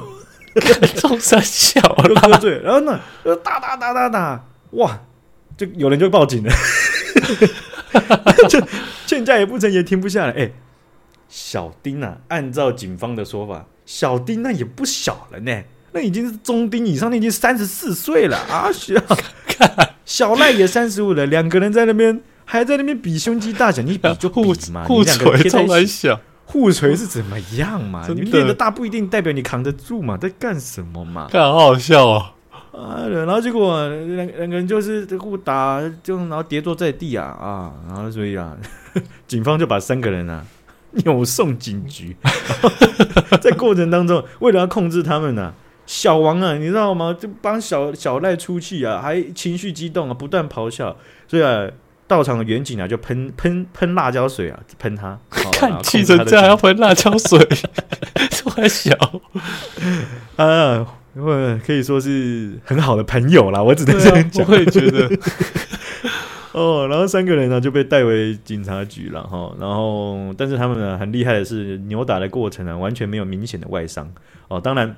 [0.96, 3.00] 冲三小了，喝醉，然后呢，
[3.42, 5.00] 打打打打打，哇，
[5.56, 6.52] 就有人就报警了，
[8.50, 8.60] 就
[9.08, 10.32] 劝架也不成，也停不下来。
[10.32, 10.52] 哎、欸，
[11.30, 18.70] 小丁啊，按照警方的说法，小丁那也不小了呢，那已经是中丁以上，那已经三十四岁了啊！
[18.70, 18.94] 小
[20.04, 26.20] 小赖也三十五了，两个人在那边还在那边比胸肌大小，你比就比嘛， 互捶冲三小。
[26.44, 28.06] 互锤是怎么样嘛？
[28.08, 30.16] 你练的大不一定代表你扛得住嘛？
[30.16, 31.28] 在干什么嘛？
[31.30, 32.26] 看好好笑哦！
[32.78, 38.56] 啊，然后结果两两个人就是互打，就然后跌坐在地啊啊，然后所以啊，
[39.26, 40.44] 警方就把三个人啊
[41.04, 42.16] 扭送警局。
[43.40, 45.54] 在过程当中，为了要控制他们呢、啊，
[45.86, 47.16] 小王啊，你知道吗？
[47.18, 51.68] 就帮小小赖出气啊，还情绪激动啊，不断咆哮，所以啊。
[52.08, 55.18] 到场的员警啊，就喷喷喷辣椒水啊，喷他。
[55.52, 57.38] 看气成这样还要喷辣椒水，
[58.30, 58.94] 这么小
[60.36, 63.62] 啊，我可以说是很好的朋友啦。
[63.62, 64.46] 我只能这样讲。
[64.46, 65.10] 我会觉得
[66.52, 69.54] 哦，然后三个人呢就被带回警察局了哈。
[69.60, 74.10] 然后，但是他们呢很厉害的是，扭打的过程呢完全没有明显的外伤
[74.48, 74.60] 哦。
[74.60, 74.96] 当然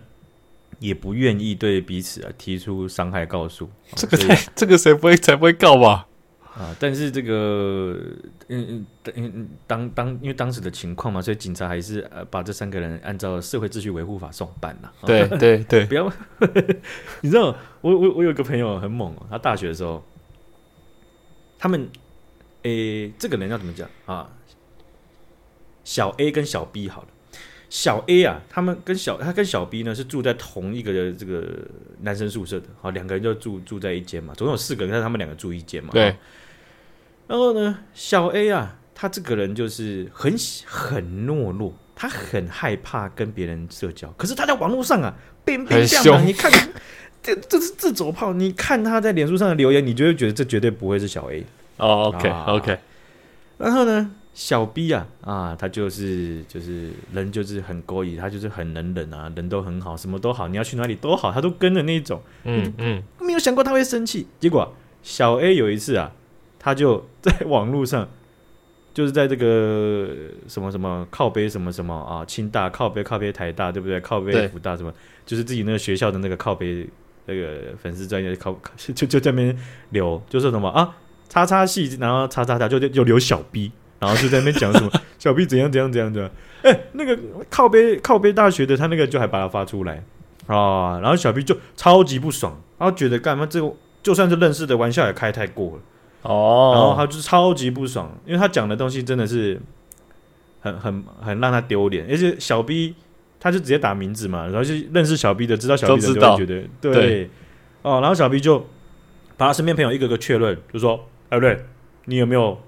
[0.79, 3.69] 也不愿意对彼此啊提出伤害告诉。
[3.95, 6.07] 这个太这个谁不会才不会告吧？
[6.61, 7.99] 啊，但是这个，
[8.49, 14.93] 嗯嗯嗯，当当因为当时的情况嘛，所以警察还是呃把这三个人按照社会秩序维护法送办了。
[15.07, 16.13] 对 对对，不要，
[17.23, 20.05] 你知道，我我我有个朋友很猛哦，他大学的时候，
[21.59, 21.89] 他们，
[22.65, 24.31] 诶，这个人要怎么讲啊？
[25.83, 27.09] 小 A 跟小 B 好了。
[27.71, 31.43] 小 A 啊，他们跟小他跟小 B 呢是住在同一个的这个
[32.03, 35.89] 男生宿舍的，好，两个人就住住在一间嘛，总共有四个人，但是他们两个住一间嘛。
[35.95, 36.15] 对。
[37.31, 40.35] 然后呢，小 A 啊，他这个人就是很
[40.67, 45.15] 很懦弱，他很害怕跟别人社交，可是他在网络上啊，
[45.45, 46.51] 变变相啊，你看，
[47.23, 51.47] 这这是自走炮，你看他在脸书上的留言，你就会觉得这绝对不会是小 A。
[51.77, 52.79] 哦，OK OK。
[53.59, 54.11] 然后呢？
[54.35, 62.21] 小 B 啊啊，他就是就是人就是很勾引，他就是很能忍啊，人都很好，什么都好，你要去哪里都好，他都跟的那一种。
[62.43, 64.27] 嗯嗯，没有想过他会生气。
[64.41, 66.11] 结果小 A 有一次啊，
[66.61, 68.09] 他就在网络上，
[68.95, 70.09] 就是在这个
[70.47, 73.99] 什么什么靠背什么什么啊，清大靠背靠背台大对不对？
[74.01, 74.93] 靠背辅大什么，
[75.27, 76.87] 就是自己那个学校的那个靠背
[77.27, 80.97] 那个粉丝专业靠 就就在那边留，就是什么啊
[81.29, 83.73] 叉叉系，然后叉叉叉就就留小 B。
[84.01, 86.31] 然后就在那边讲什么 小 B 怎样怎样怎样的，
[86.63, 87.19] 哎，那个
[87.51, 90.03] 靠背靠背大学的他那个就还把他发出来
[90.47, 93.71] 啊，然后小 B 就超级不爽，然后觉得干嘛这个
[94.03, 95.83] 就算是认识的玩笑也开太过了
[96.23, 99.61] 哦，然后他就超级不爽，因为他讲的东西真的是
[100.61, 102.95] 很很很让他丢脸，而且小 B
[103.39, 107.31] 他就直接打名字嘛，然后就认识小 B 的知道小 B 的就会觉得对，对
[107.83, 108.59] 哦，然后小 B 就
[109.37, 111.65] 把他身边朋友一个个确认，就说哎不对，
[112.05, 112.59] 你有没有？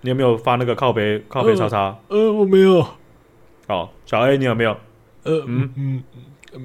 [0.00, 1.96] 你有没有发那个靠背靠背叉叉？
[2.08, 2.86] 呃，我没有。
[3.66, 4.76] 好，小 A，你有没有？
[5.22, 6.02] 呃，嗯嗯，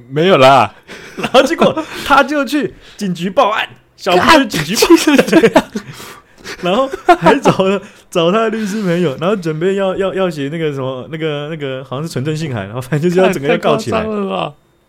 [0.10, 0.76] 没有啦。
[1.16, 1.74] 然后结果
[2.06, 4.86] 他就去警局报案，小 B 去警局
[5.16, 5.72] 报案，
[6.64, 6.88] 然后
[7.20, 14.04] 还找了找他的律师朋友，然后准备要要要写那个什么那个那个好像是存证信函，然后反正就是要整个要告起来。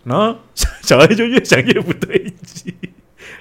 [0.05, 0.35] 然后
[0.83, 2.75] 小 A 就越想越不对劲，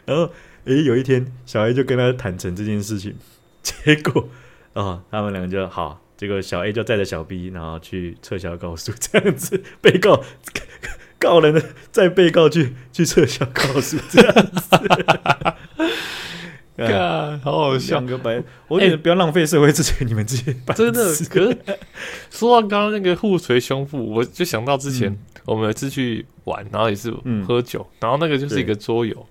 [0.05, 0.29] 然后
[0.65, 3.15] 诶，有一天小 A 就跟他坦诚这件事情，
[3.61, 4.27] 结果。
[4.73, 10.21] 哦，他们两个就好，结果小 A 就载着小 B，然后去撤销告诉，这样子被告
[11.17, 14.79] 告人的再被告去去撤销告诉，这样子，
[16.95, 21.03] 啊，好好笑，个白，我觉得不要浪费社会资源，你们这些真的。
[21.29, 21.57] 可是
[22.29, 27.11] 说到刚刚那个互捶胸腹，我就想到之前、嗯、我们有一次去玩，然后也是
[27.47, 29.25] 喝酒，嗯、然后那个就是一个桌游，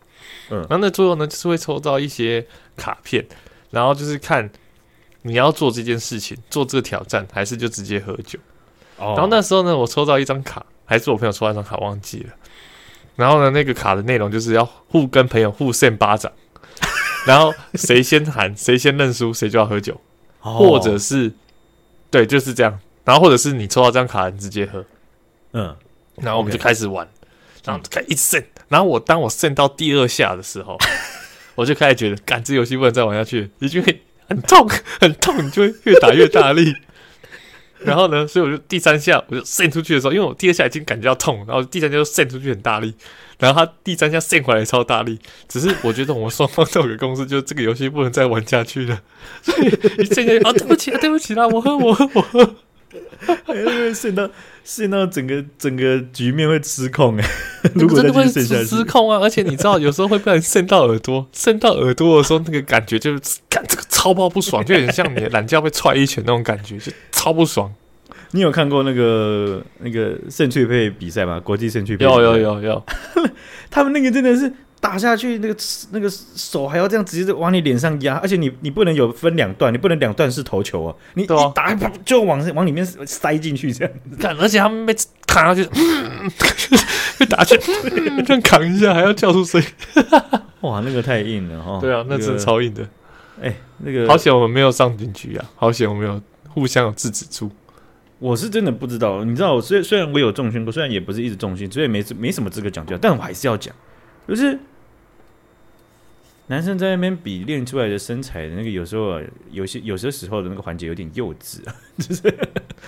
[0.50, 2.46] 嗯，然后那桌游呢就是会抽到一些
[2.76, 3.24] 卡片，
[3.70, 4.50] 然后就是看
[5.22, 8.38] 你要做这件事情，做这个挑战，还是就直接喝酒。
[8.98, 12.30] 哦、然后那时候呢，我抽到一张卡，还是我朋友抽到一张卡，忘记了。
[13.14, 16.30] 然后呢，那个卡的内容就是要互跟朋友互扇巴掌，
[17.26, 20.00] 然后谁先喊谁先认输，谁就要喝酒，
[20.40, 21.32] 哦、或者是
[22.10, 22.78] 对，就是这样。
[23.04, 24.84] 然后或者是你抽到这张卡，你直接喝。
[25.52, 25.74] 嗯，
[26.16, 27.08] 然后我们就开始玩，
[27.64, 28.44] 然后开始一直扇。
[28.68, 30.78] 然后我当我胜到第二下的时候，
[31.54, 34.68] 我就开始觉得，干，这游戏不能再玩下去，你就会很痛
[35.00, 36.74] 很痛，你就会越打越大力。
[37.84, 42.94] 然后呢，所以我就第三下我就扇出去的时候，因为我第二下已经感觉到痛，然后第三下就扇出去很大力。
[43.38, 45.16] 然后他第三下扇回来超大力，
[45.48, 49.00] 只是我觉得我们双方都有个共识，就是这个游戏不能再玩下去了。
[49.42, 49.68] 所以
[50.02, 52.54] 一扇下去，啊，对不起啊，对不起啦，我喝我喝我喝。
[53.44, 54.28] 还会陷到
[54.64, 57.24] 陷到整个整个局面会失控哎，
[57.74, 59.18] 如果真的会失控啊！
[59.20, 67.72] 而且你知道，有时候会被人渗到耳朵，渗到耳朵的时候，那个感觉就是， 干这个超爆不爽，就有点像你的懒觉被踹一拳那种感觉，就超不爽。
[68.32, 71.40] 你有看过那个那个圣趣配比赛吗？
[71.40, 72.86] 国际圣翠佩有有有有，
[73.70, 74.52] 他们那个真的是。
[74.80, 75.56] 打下去，那个
[75.90, 80.94] 那个手还要这样直接往你脸上压，而且你你不能有分两段，你不能两段式投球啊！
[81.14, 81.74] 你一打
[82.04, 84.94] 就往往里面塞进去这样看，而且他们被
[85.26, 86.30] 砍下去，嗯、
[87.18, 87.58] 被打去，
[88.24, 89.66] 这样扛一下还要叫出声音，
[90.62, 91.78] 哇，那个太硬了哈！
[91.80, 92.88] 对啊，那真的超硬的。
[93.40, 95.44] 哎、那个，那个好险我们没有上警局啊！
[95.56, 97.50] 好险我们有互相有制止住。
[98.18, 103.74] 我是真的不知道，你知道，我虽虽然我有重训过，虽然也不是一直重训，所以没没什么资格讲教，但我还是要讲。
[104.28, 104.58] 就是
[106.48, 109.20] 男生在那边比练出来的身材的那个，有时候
[109.50, 112.38] 有些有些时候的那个环节有点幼稚啊， 就是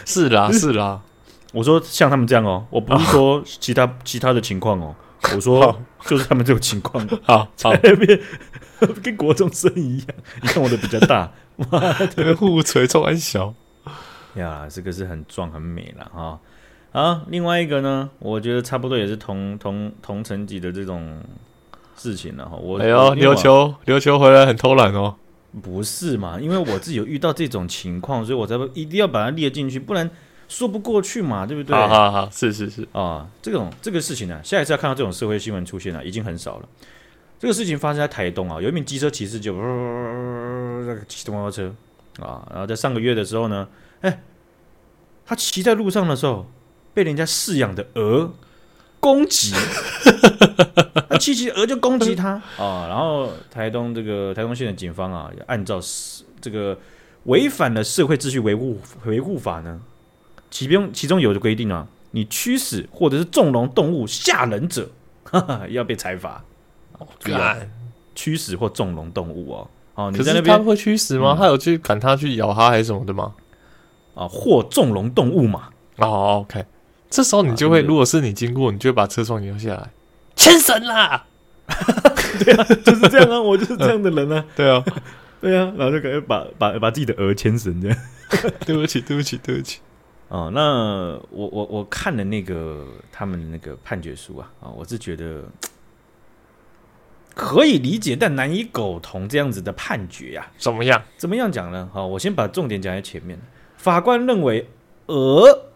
[0.05, 1.03] 是啦是啦，
[1.53, 4.95] 我说像他们这样哦，我不是说其他其他的情况哦，
[5.35, 8.21] 我说就是他们这种情况， 好，在那边
[9.03, 10.07] 跟国中生一样，
[10.43, 13.55] 你看我的比较大，妈的互锤冲很小
[14.37, 16.39] 呀，这个是很壮很美了哈。
[16.93, 21.23] 啊，另外一个呢，我觉得差不多也是同同同层级的这种
[21.97, 22.57] 事情了哈。
[22.57, 25.15] 我哎呦，琉球琉球回来很偷懒哦，
[25.63, 26.41] 不是嘛？
[26.41, 30.11] 因为我自己有遇到这种情况，所以我才会一定要把它列进去，不然
[30.49, 31.77] 说不过去嘛，对不对？
[31.77, 36.69] 好好好，是是是啊，这种这个事情呢、啊，下一次要看到这种社会新闻出现了、啊，已经很少了。
[37.39, 41.73] 这个事情发生在台东啊，有一名机车骑士就那个 骑着摩托车
[42.21, 43.69] 啊，然后在上个月的时候呢，
[44.01, 44.21] 哎，
[45.25, 46.45] 他骑在路上的时候。
[46.93, 48.33] 被人家饲养的鹅
[48.99, 49.55] 攻击，
[51.09, 52.87] 那七七鹅就攻击他啊！
[52.89, 55.81] 然后台东这个台东县的警方啊，按照
[56.41, 56.77] 这个
[57.25, 59.81] 违反了社会秩序维护维护法呢，
[60.51, 64.91] 其中其中有的规定啊，你驱使或者是纵容动物吓人者，
[65.25, 66.45] 哈哈，要被裁罚。
[66.99, 67.07] 哦，
[68.15, 71.35] 驱使或纵容动物哦，哦，你在那边他会驱使吗？
[71.39, 73.33] 他有去赶他去咬他还是什么的吗？
[74.15, 75.71] 啊，或纵容动物嘛？
[75.97, 76.63] 哦，OK。
[77.11, 79.91] 这时候你就会，如果是你经过，你就会把车窗摇下来，
[80.37, 81.27] 牵绳啦！
[82.45, 84.45] 对啊，就是这样啊，我就是这样的人啊。
[84.57, 84.85] 对啊，
[85.41, 87.97] 对啊，然后就感觉把把把自己的鹅牵绳这样。
[88.65, 89.81] 对不起，对不起，对不起。
[90.29, 95.43] 哦，那我我我看了那个他们的那个判决书啊，啊，我是觉得
[97.35, 100.47] 可以理解，但难以苟同这样子的判决呀。
[100.57, 101.03] 怎么样？
[101.17, 101.91] 怎么样讲呢？
[101.93, 103.37] 好，我先把重点讲在前面。
[103.77, 104.69] 法官认为
[105.07, 105.67] 鹅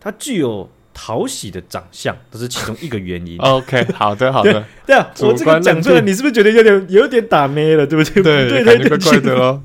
[0.00, 0.68] 它具有
[1.02, 3.38] 讨喜的长相，这是其中一个原因。
[3.40, 4.62] OK，好的， 好的。
[4.84, 7.86] 对，啊，我这个讲出来，你是不是觉得有点有点打咩了？
[7.86, 8.22] 对不对？
[8.22, 9.62] 对，对，感觉怪怪的哦。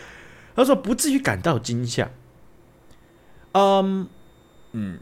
[0.54, 2.10] 他说不至于感到惊吓。
[3.52, 4.06] 嗯
[4.72, 4.98] 嗯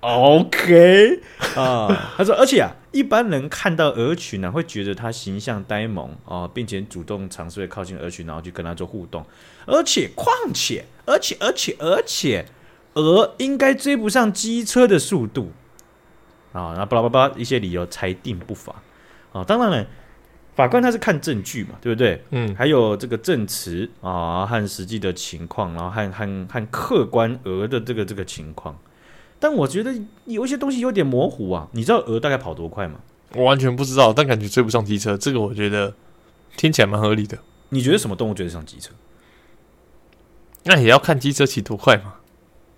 [0.00, 1.20] ，OK
[1.54, 2.14] 啊。
[2.16, 9.22] 他说，而且啊，一般人看到鹅群呢，会觉得它形象呆萌啊，并且主动尝试会靠近鹅群，然后去跟它做互动。
[9.66, 12.46] 而且，况且，而且，而且，而且。
[12.96, 15.52] 鹅应该追不上机车的速度
[16.52, 16.72] 啊！
[16.72, 18.74] 然后巴拉巴拉一些理由裁定不罚
[19.32, 19.44] 啊！
[19.44, 19.86] 当然了，
[20.54, 22.24] 法官他是看证据嘛，对不对？
[22.30, 28.78] 嗯，还有这个证词啊和实际的情况，然后和和和客观鹅的这个这个情况。
[29.38, 29.94] 但我觉得
[30.24, 31.68] 有一些东西有点模糊啊！
[31.72, 33.00] 你知道鹅大概跑多快吗？
[33.34, 35.94] 我完全不知道，但感觉追不上机车，这个我觉得
[36.56, 37.36] 听起来蛮合理的。
[37.68, 38.92] 你觉得什么动物追得上机车？
[40.64, 42.14] 那也要看机车骑多快嘛。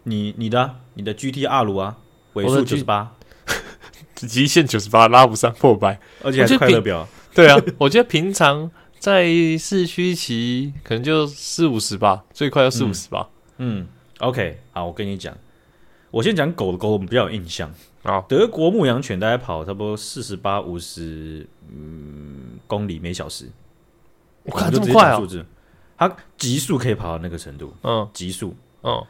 [0.09, 1.96] 你你的你的 GT R 啊，
[2.34, 3.14] 尾数九十八，
[4.14, 7.06] 极限九十八，拉不上破百，而且还是快乐表。
[7.34, 9.26] 对啊， 我觉得平常在
[9.59, 13.28] 市区骑可能就四五十吧，最快要四五十吧。
[13.59, 13.86] 嗯，嗯
[14.18, 15.36] ，OK，好，我跟你讲，
[16.11, 17.72] 我先讲狗的狗，我们比较有印象。
[18.02, 23.50] 好，德国牧羊犬大概跑差不多四十八、五十嗯公里每小时。
[24.44, 25.16] 我看这么快啊！
[25.18, 25.44] 数字
[25.98, 27.74] 它极速可以跑到那个程度。
[27.82, 28.54] 嗯，极速。
[28.82, 29.04] 嗯，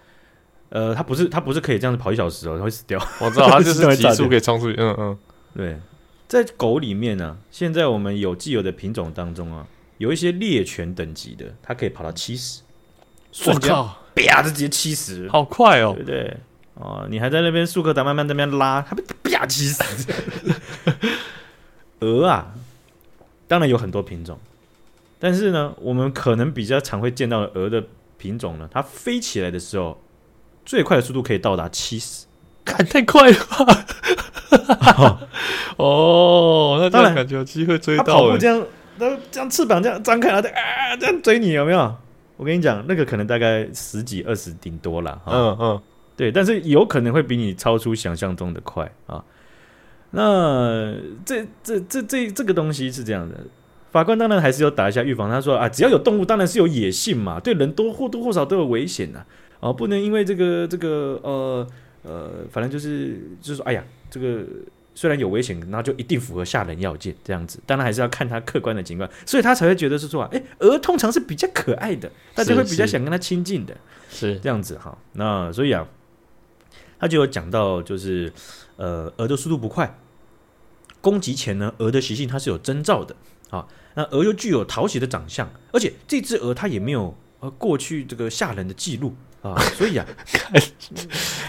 [0.70, 2.98] 呃，它不是它不是可以这样子跑一小时哦，它会死掉。
[3.20, 4.76] 我知道，它就是极速可以冲出去。
[4.78, 5.18] 嗯嗯，
[5.56, 5.78] 对，
[6.26, 9.66] 在狗里面呢、啊，现在我们有既有的品种当中啊，
[9.98, 12.62] 有一些猎犬等级的，它可以跑到七十。
[13.46, 13.98] 我靠！
[14.14, 16.36] 啪，直接七十，好快哦，对不对？
[16.74, 19.82] 哦，你还在那边速克达慢慢在那边拉，它啪七十。
[22.00, 22.54] 鹅啊，
[23.46, 24.38] 当然有很多品种，
[25.18, 27.84] 但是呢，我们可能比较常会见到的鹅的
[28.16, 30.00] 品种呢，它飞起来的时候，
[30.68, 32.26] 最快的速度可以到达七十，
[32.62, 33.86] 看太快了吧？
[35.78, 38.04] 哦，那当然感觉有机会追到。
[38.04, 38.62] 它跑步这样，
[38.98, 41.96] 那这样翅膀这样张开，然后啊这样追你，有没有？
[42.36, 45.80] 我跟你讲，那个可能大概十几二十顶多了，嗯嗯，
[46.14, 49.24] 对，但是有可能会比你超出想象中的快啊。
[50.10, 50.94] 那
[51.24, 53.36] 这这这这这个东西是这样的，
[53.90, 55.30] 法官当然还是要打一下预防。
[55.30, 59.24] 他说啊，只要有动物，当然是有野性嘛，对人多或多或少都有危险呐，啊，
[59.72, 61.66] 不能因为这个这个呃
[62.02, 64.44] 呃，反正就是就是说，哎呀，这个。
[64.94, 67.60] 虽然有危险，那就一定符合吓人要件这样子。
[67.64, 73.76] 当然还是要看他客观的情况，所以他才会觉得是说，哎、欸，鹅通常是比较可爱的，大家会比较想跟它亲近的，
[74.10, 74.98] 是这样子哈。
[75.12, 75.86] 那所以啊，
[76.98, 78.32] 他就有讲到，就是
[78.74, 79.96] 呃，鹅的速度不快，
[81.00, 83.14] 攻击前呢，鹅的习性它是有征兆的
[83.50, 83.68] 啊。
[83.94, 90.06] 那鹅又具有讨喜的长相，而且这只鹅它也没有呃过去这个吓人的记录啊， 所以啊，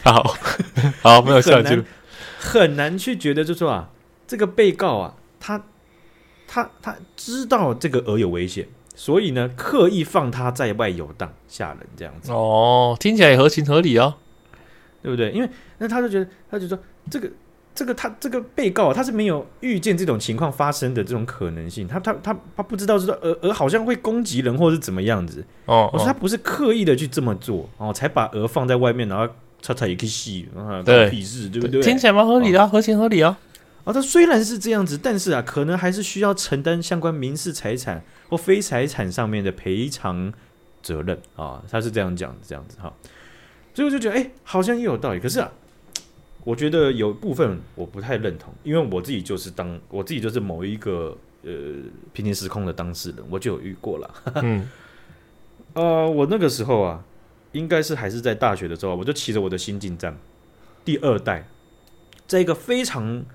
[0.03, 0.35] 好
[1.01, 1.83] 好没有吓人记录。
[2.39, 3.89] 很难去觉得，就说啊，
[4.27, 5.63] 这个被告啊，他
[6.47, 12.31] 他他知道这个鹅有危险，所以呢，刻意放它在外游荡吓人这样子。
[12.31, 14.15] 哦，听起来也合情合理哦，
[15.03, 15.31] 对不对？
[15.31, 16.79] 因为那他就觉得，他就说
[17.11, 17.29] 这个
[17.79, 25.45] 这个他这个被告啊，他是没有预见这种情况发生的这种可能性，他他他他不知道是说鹅鹅好像会攻击人或是怎么样子。
[25.65, 29.27] 哦，我说他不是刻意的去这么做哦，才把鹅放在外面，然后。
[29.61, 31.81] 他他也可以吸啊，对，屁事，对不对？
[31.81, 33.37] 听起来蛮合理的，合情合理啊。
[33.83, 40.31] 啊，他虽然是这样子，但是啊，可能还是需要承担相关民事财产或非财产上面的赔偿
[40.81, 41.61] 责任啊。
[41.69, 42.93] 他是这样讲的，这样子哈。
[43.73, 45.19] 所以我就觉得，哎，好像也有道理。
[45.19, 45.51] 可是啊，
[46.43, 51.51] 我觉得有部分我不太认同，因为我自己就是当我自己就是某一个呃
[52.13, 54.13] 平行时空的当事人，我就有遇过了。
[54.43, 54.69] 嗯，
[55.73, 57.03] 呃，我那个时候啊。
[57.53, 60.15] 应该是还是在大学的时候，我就骑着我的新进站
[60.85, 61.47] 第二代，
[62.27, 63.25] 在一个非常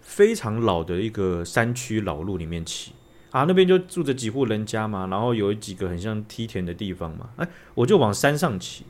[0.00, 2.90] 非常老的一个山区老路里面骑
[3.30, 8.84] 啊，那边就住着几户人家嘛，然后有几个很像梯田的地方嘛，哎，我就往山上骑，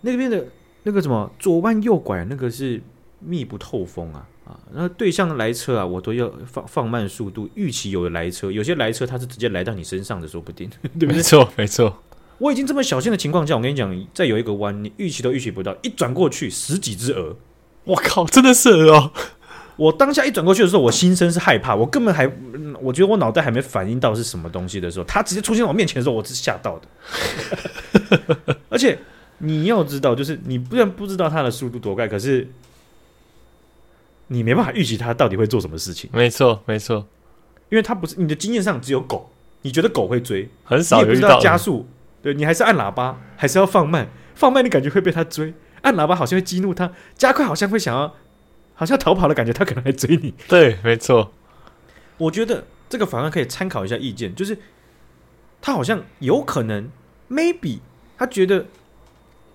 [0.00, 0.44] 那边的
[0.86, 2.80] 那个什么左弯右拐，那个是
[3.18, 11.16] 密不透风啊啊，那对向来车啊，我都要放放慢速度，预期有来车，有些来车它是直接来到你身上的，说不定，对不对？
[11.16, 12.02] 没错，没错。
[12.38, 17.34] 我已经这么小心的情况下，我跟你讲，再有一个弯，你预期都预期不到，一转过去十几只鹅，
[17.82, 19.12] 我靠，真的是鹅哦！
[19.76, 22.30] 我当下一转过去的时候，我心生是害怕，我根本还，
[22.80, 26.86] 我觉得我脑袋还没反应到是什么东西的时候，它直接出现在我面前的时候，我是吓到的。
[28.70, 28.96] 而且
[29.38, 32.48] 你要知道，就是你不然不知道它的速度多快，可是
[34.28, 36.08] 你没办法预期它到底会做什么事情。
[36.12, 37.06] 没错，没错，
[37.68, 39.30] 因为它不是你的经验上只有狗，
[39.62, 41.86] 你觉得狗会追，很少也不知道加速。
[42.22, 44.08] 对，你还是按喇叭，还是要放慢？
[44.34, 48.14] 放慢你感觉会被它追，按喇叭好像会激怒它，加快好像会想要，
[48.74, 50.34] 好像逃跑的感觉，它可能还追你。
[50.48, 51.32] 对，没错。
[52.18, 54.58] 我觉得这个反而可以参考一下意见，就是
[55.60, 56.90] 它好像有可能
[57.30, 57.78] ，maybe
[58.18, 58.66] 它觉得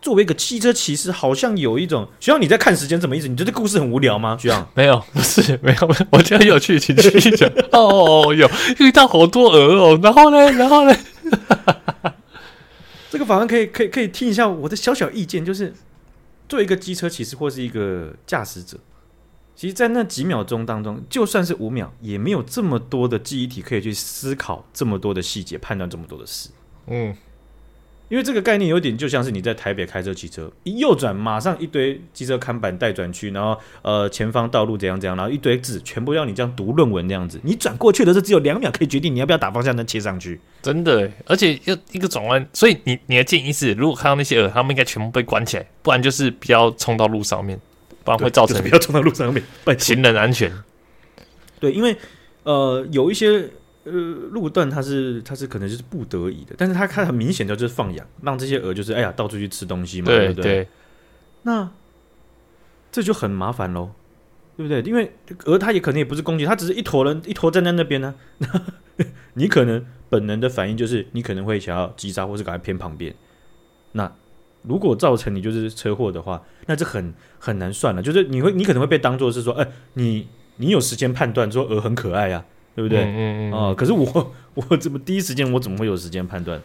[0.01, 2.07] 作为一个汽车骑士，好像有一种。
[2.19, 3.27] 需要你在看时间，什么意思？
[3.27, 4.35] 你觉得故事很无聊吗？
[4.41, 4.67] 需要？
[4.73, 7.47] 没有， 不是，没有， 我觉得有趣，请继续讲。
[7.71, 8.49] 哦，有
[8.79, 10.95] 遇到好多鹅哦，然后呢，然后呢？
[13.11, 15.73] 这个法官可以可以可以听一下我的小小意见，就是
[16.49, 18.77] 作为一个机车骑士或是一个驾驶者，
[19.55, 26.49] 其实，在那几秒钟当中，就算是五秒，也没有这么多的记忆体可以去思考这么多的细节，判断这么多的事。
[26.87, 27.15] 嗯。
[28.12, 47.57] 因为这个概念有点就像是你在台北开车骑车，一右转马上一堆机车看板待转区，然后呃前方道路怎样怎样，然后一堆字全部要你这样读论文那样子，你转过去的时候只有两秒可以决定你要不要打方向灯切上去，真的，而且要一个转弯，所以你你的建议是，如果看到那些鹅，他们应该全部被关起来，不然就是不要冲到路上面，
[48.03, 49.41] 不然会造成、就是、不要冲到路上面，
[49.80, 50.51] 行人安全。
[51.62, 51.95] 对，因为
[52.43, 53.49] 呃有一些。
[53.84, 60.43] 呃，路段它是它是可能就是不得已的，但是它它很明显的就是放养，让这些鹅就是哎呀到处去吃东西嘛，对不对？
[60.43, 60.67] 对。
[61.43, 61.71] 那
[62.91, 63.91] 这就很麻烦喽，
[64.55, 64.82] 对不对？
[64.82, 65.11] 因为
[65.45, 68.65] 鹅它也可能也不是攻击，它只是一坨人一坨站在那边呢、啊。
[69.34, 73.15] 你可能本能的反应就是你可能会想要击杀，或是赶快偏旁边。
[73.93, 74.13] 那
[74.63, 78.01] 如果造成你就是车祸的话，那这很很难算了。
[78.03, 80.27] 就是你会你可能会被当做是说，哎，你
[80.57, 82.45] 你有时间判断说鹅很可爱呀、啊，
[82.76, 83.03] 对不对？
[83.03, 83.53] 嗯嗯嗯。
[83.53, 84.32] 哦、呃，可是我
[84.69, 86.59] 我怎么第一时间我怎么会有时间判断？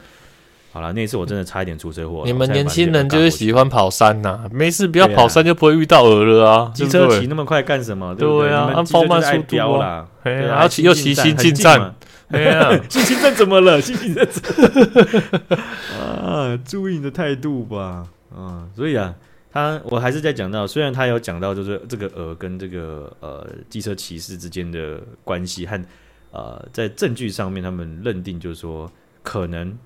[0.73, 2.23] 好了，那一次我真的差一点出车祸。
[2.27, 6.71] 你们年轻人就是喜欢跑山呐、啊，没事不要跑山就不会遇到鹅了啊！
[6.75, 8.15] 机车骑那么快干什么？
[8.15, 8.51] 对不对？
[8.51, 10.07] 对啊，按放慢速度啦。
[10.23, 11.95] 然后骑又骑新进站，
[12.29, 13.81] 哎呀， 新进站怎么了？
[13.81, 14.27] 新进站
[16.23, 18.05] 啊，注意你的态度吧。
[18.37, 19.15] 啊，所以啊，
[19.57, 25.83] 他我还是在讲到，虽然他有讲到，就是这个鹅跟这个呃机车骑士之间的关系和
[26.31, 28.91] 呃在证据上面，他们认定就是说
[29.23, 29.77] 可能。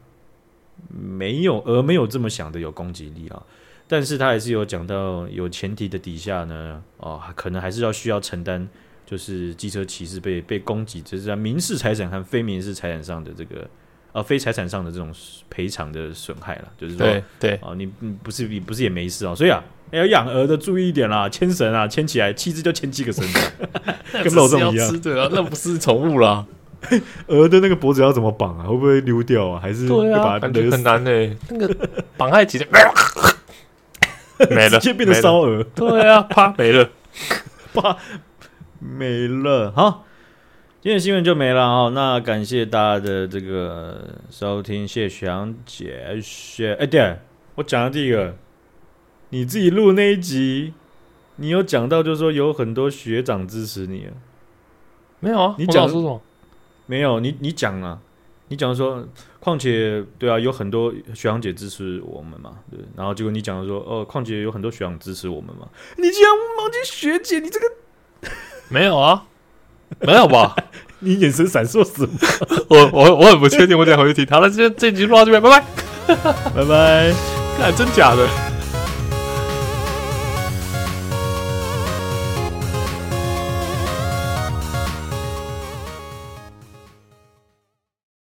[0.89, 3.43] 没有，而没有这么想的有攻击力啊，
[3.87, 8.67] 但是他还是有讲到有前提的底下呢，哦，可能还是要需要承担，
[9.05, 13.69] 就是机车骑士被被攻击，就是在民事财产和非民事财产上的这个，
[14.13, 15.13] 呃，非财产上的这种
[15.49, 17.87] 赔偿的损害了，就是说，对对，哦，你
[18.23, 23.41] 不是你不是也没事哦，所以啊，要养鹅的注意一点啦，牵绳啊，牵起来，七只就牵七个绳子，
[24.25, 26.47] 跟肉粽一样，对啊，那不是宠物啦。
[27.29, 28.65] 鹅的那个脖子要怎么绑啊？
[28.65, 29.61] 会不会溜掉啊？
[29.61, 31.37] 还是很难呢、欸？
[31.51, 32.67] 那个 绑在几天
[34.49, 35.63] 没了，直接变成烧鹅。
[35.63, 36.89] 对啊，啪没了，
[37.75, 37.99] 啪
[38.79, 39.71] 没了。
[39.77, 40.07] 好，
[40.83, 41.93] 今天新闻就没了哦。
[41.95, 47.19] 那感谢大家的这个收听，谢谢翔姐，谢哎对，
[47.57, 48.35] 我讲的第一个，
[49.29, 50.73] 你自己录那一集，
[51.37, 54.17] 你有讲到，就是说有很多学长支持你啊？
[55.21, 55.55] 没有啊？
[55.59, 56.23] 你讲说什么？
[56.87, 58.01] 没有，你你讲啊，
[58.49, 59.07] 你讲说，
[59.39, 65.69] 况且对啊，有很多学长姐支持我们嘛，对，然后结果你讲说，哦，况且有很多学长支持我们嘛，
[65.99, 67.67] 你竟然忘记学姐，你这个
[68.71, 69.27] 没有啊，
[70.01, 70.55] 没有吧？
[71.01, 72.09] 你眼神闪烁什么？
[72.69, 74.35] 我我我很不确定，我等下回去听。
[74.35, 75.65] 好了，这这集录到这边，拜拜，
[76.55, 77.13] 拜拜，
[77.59, 78.50] 看真假的。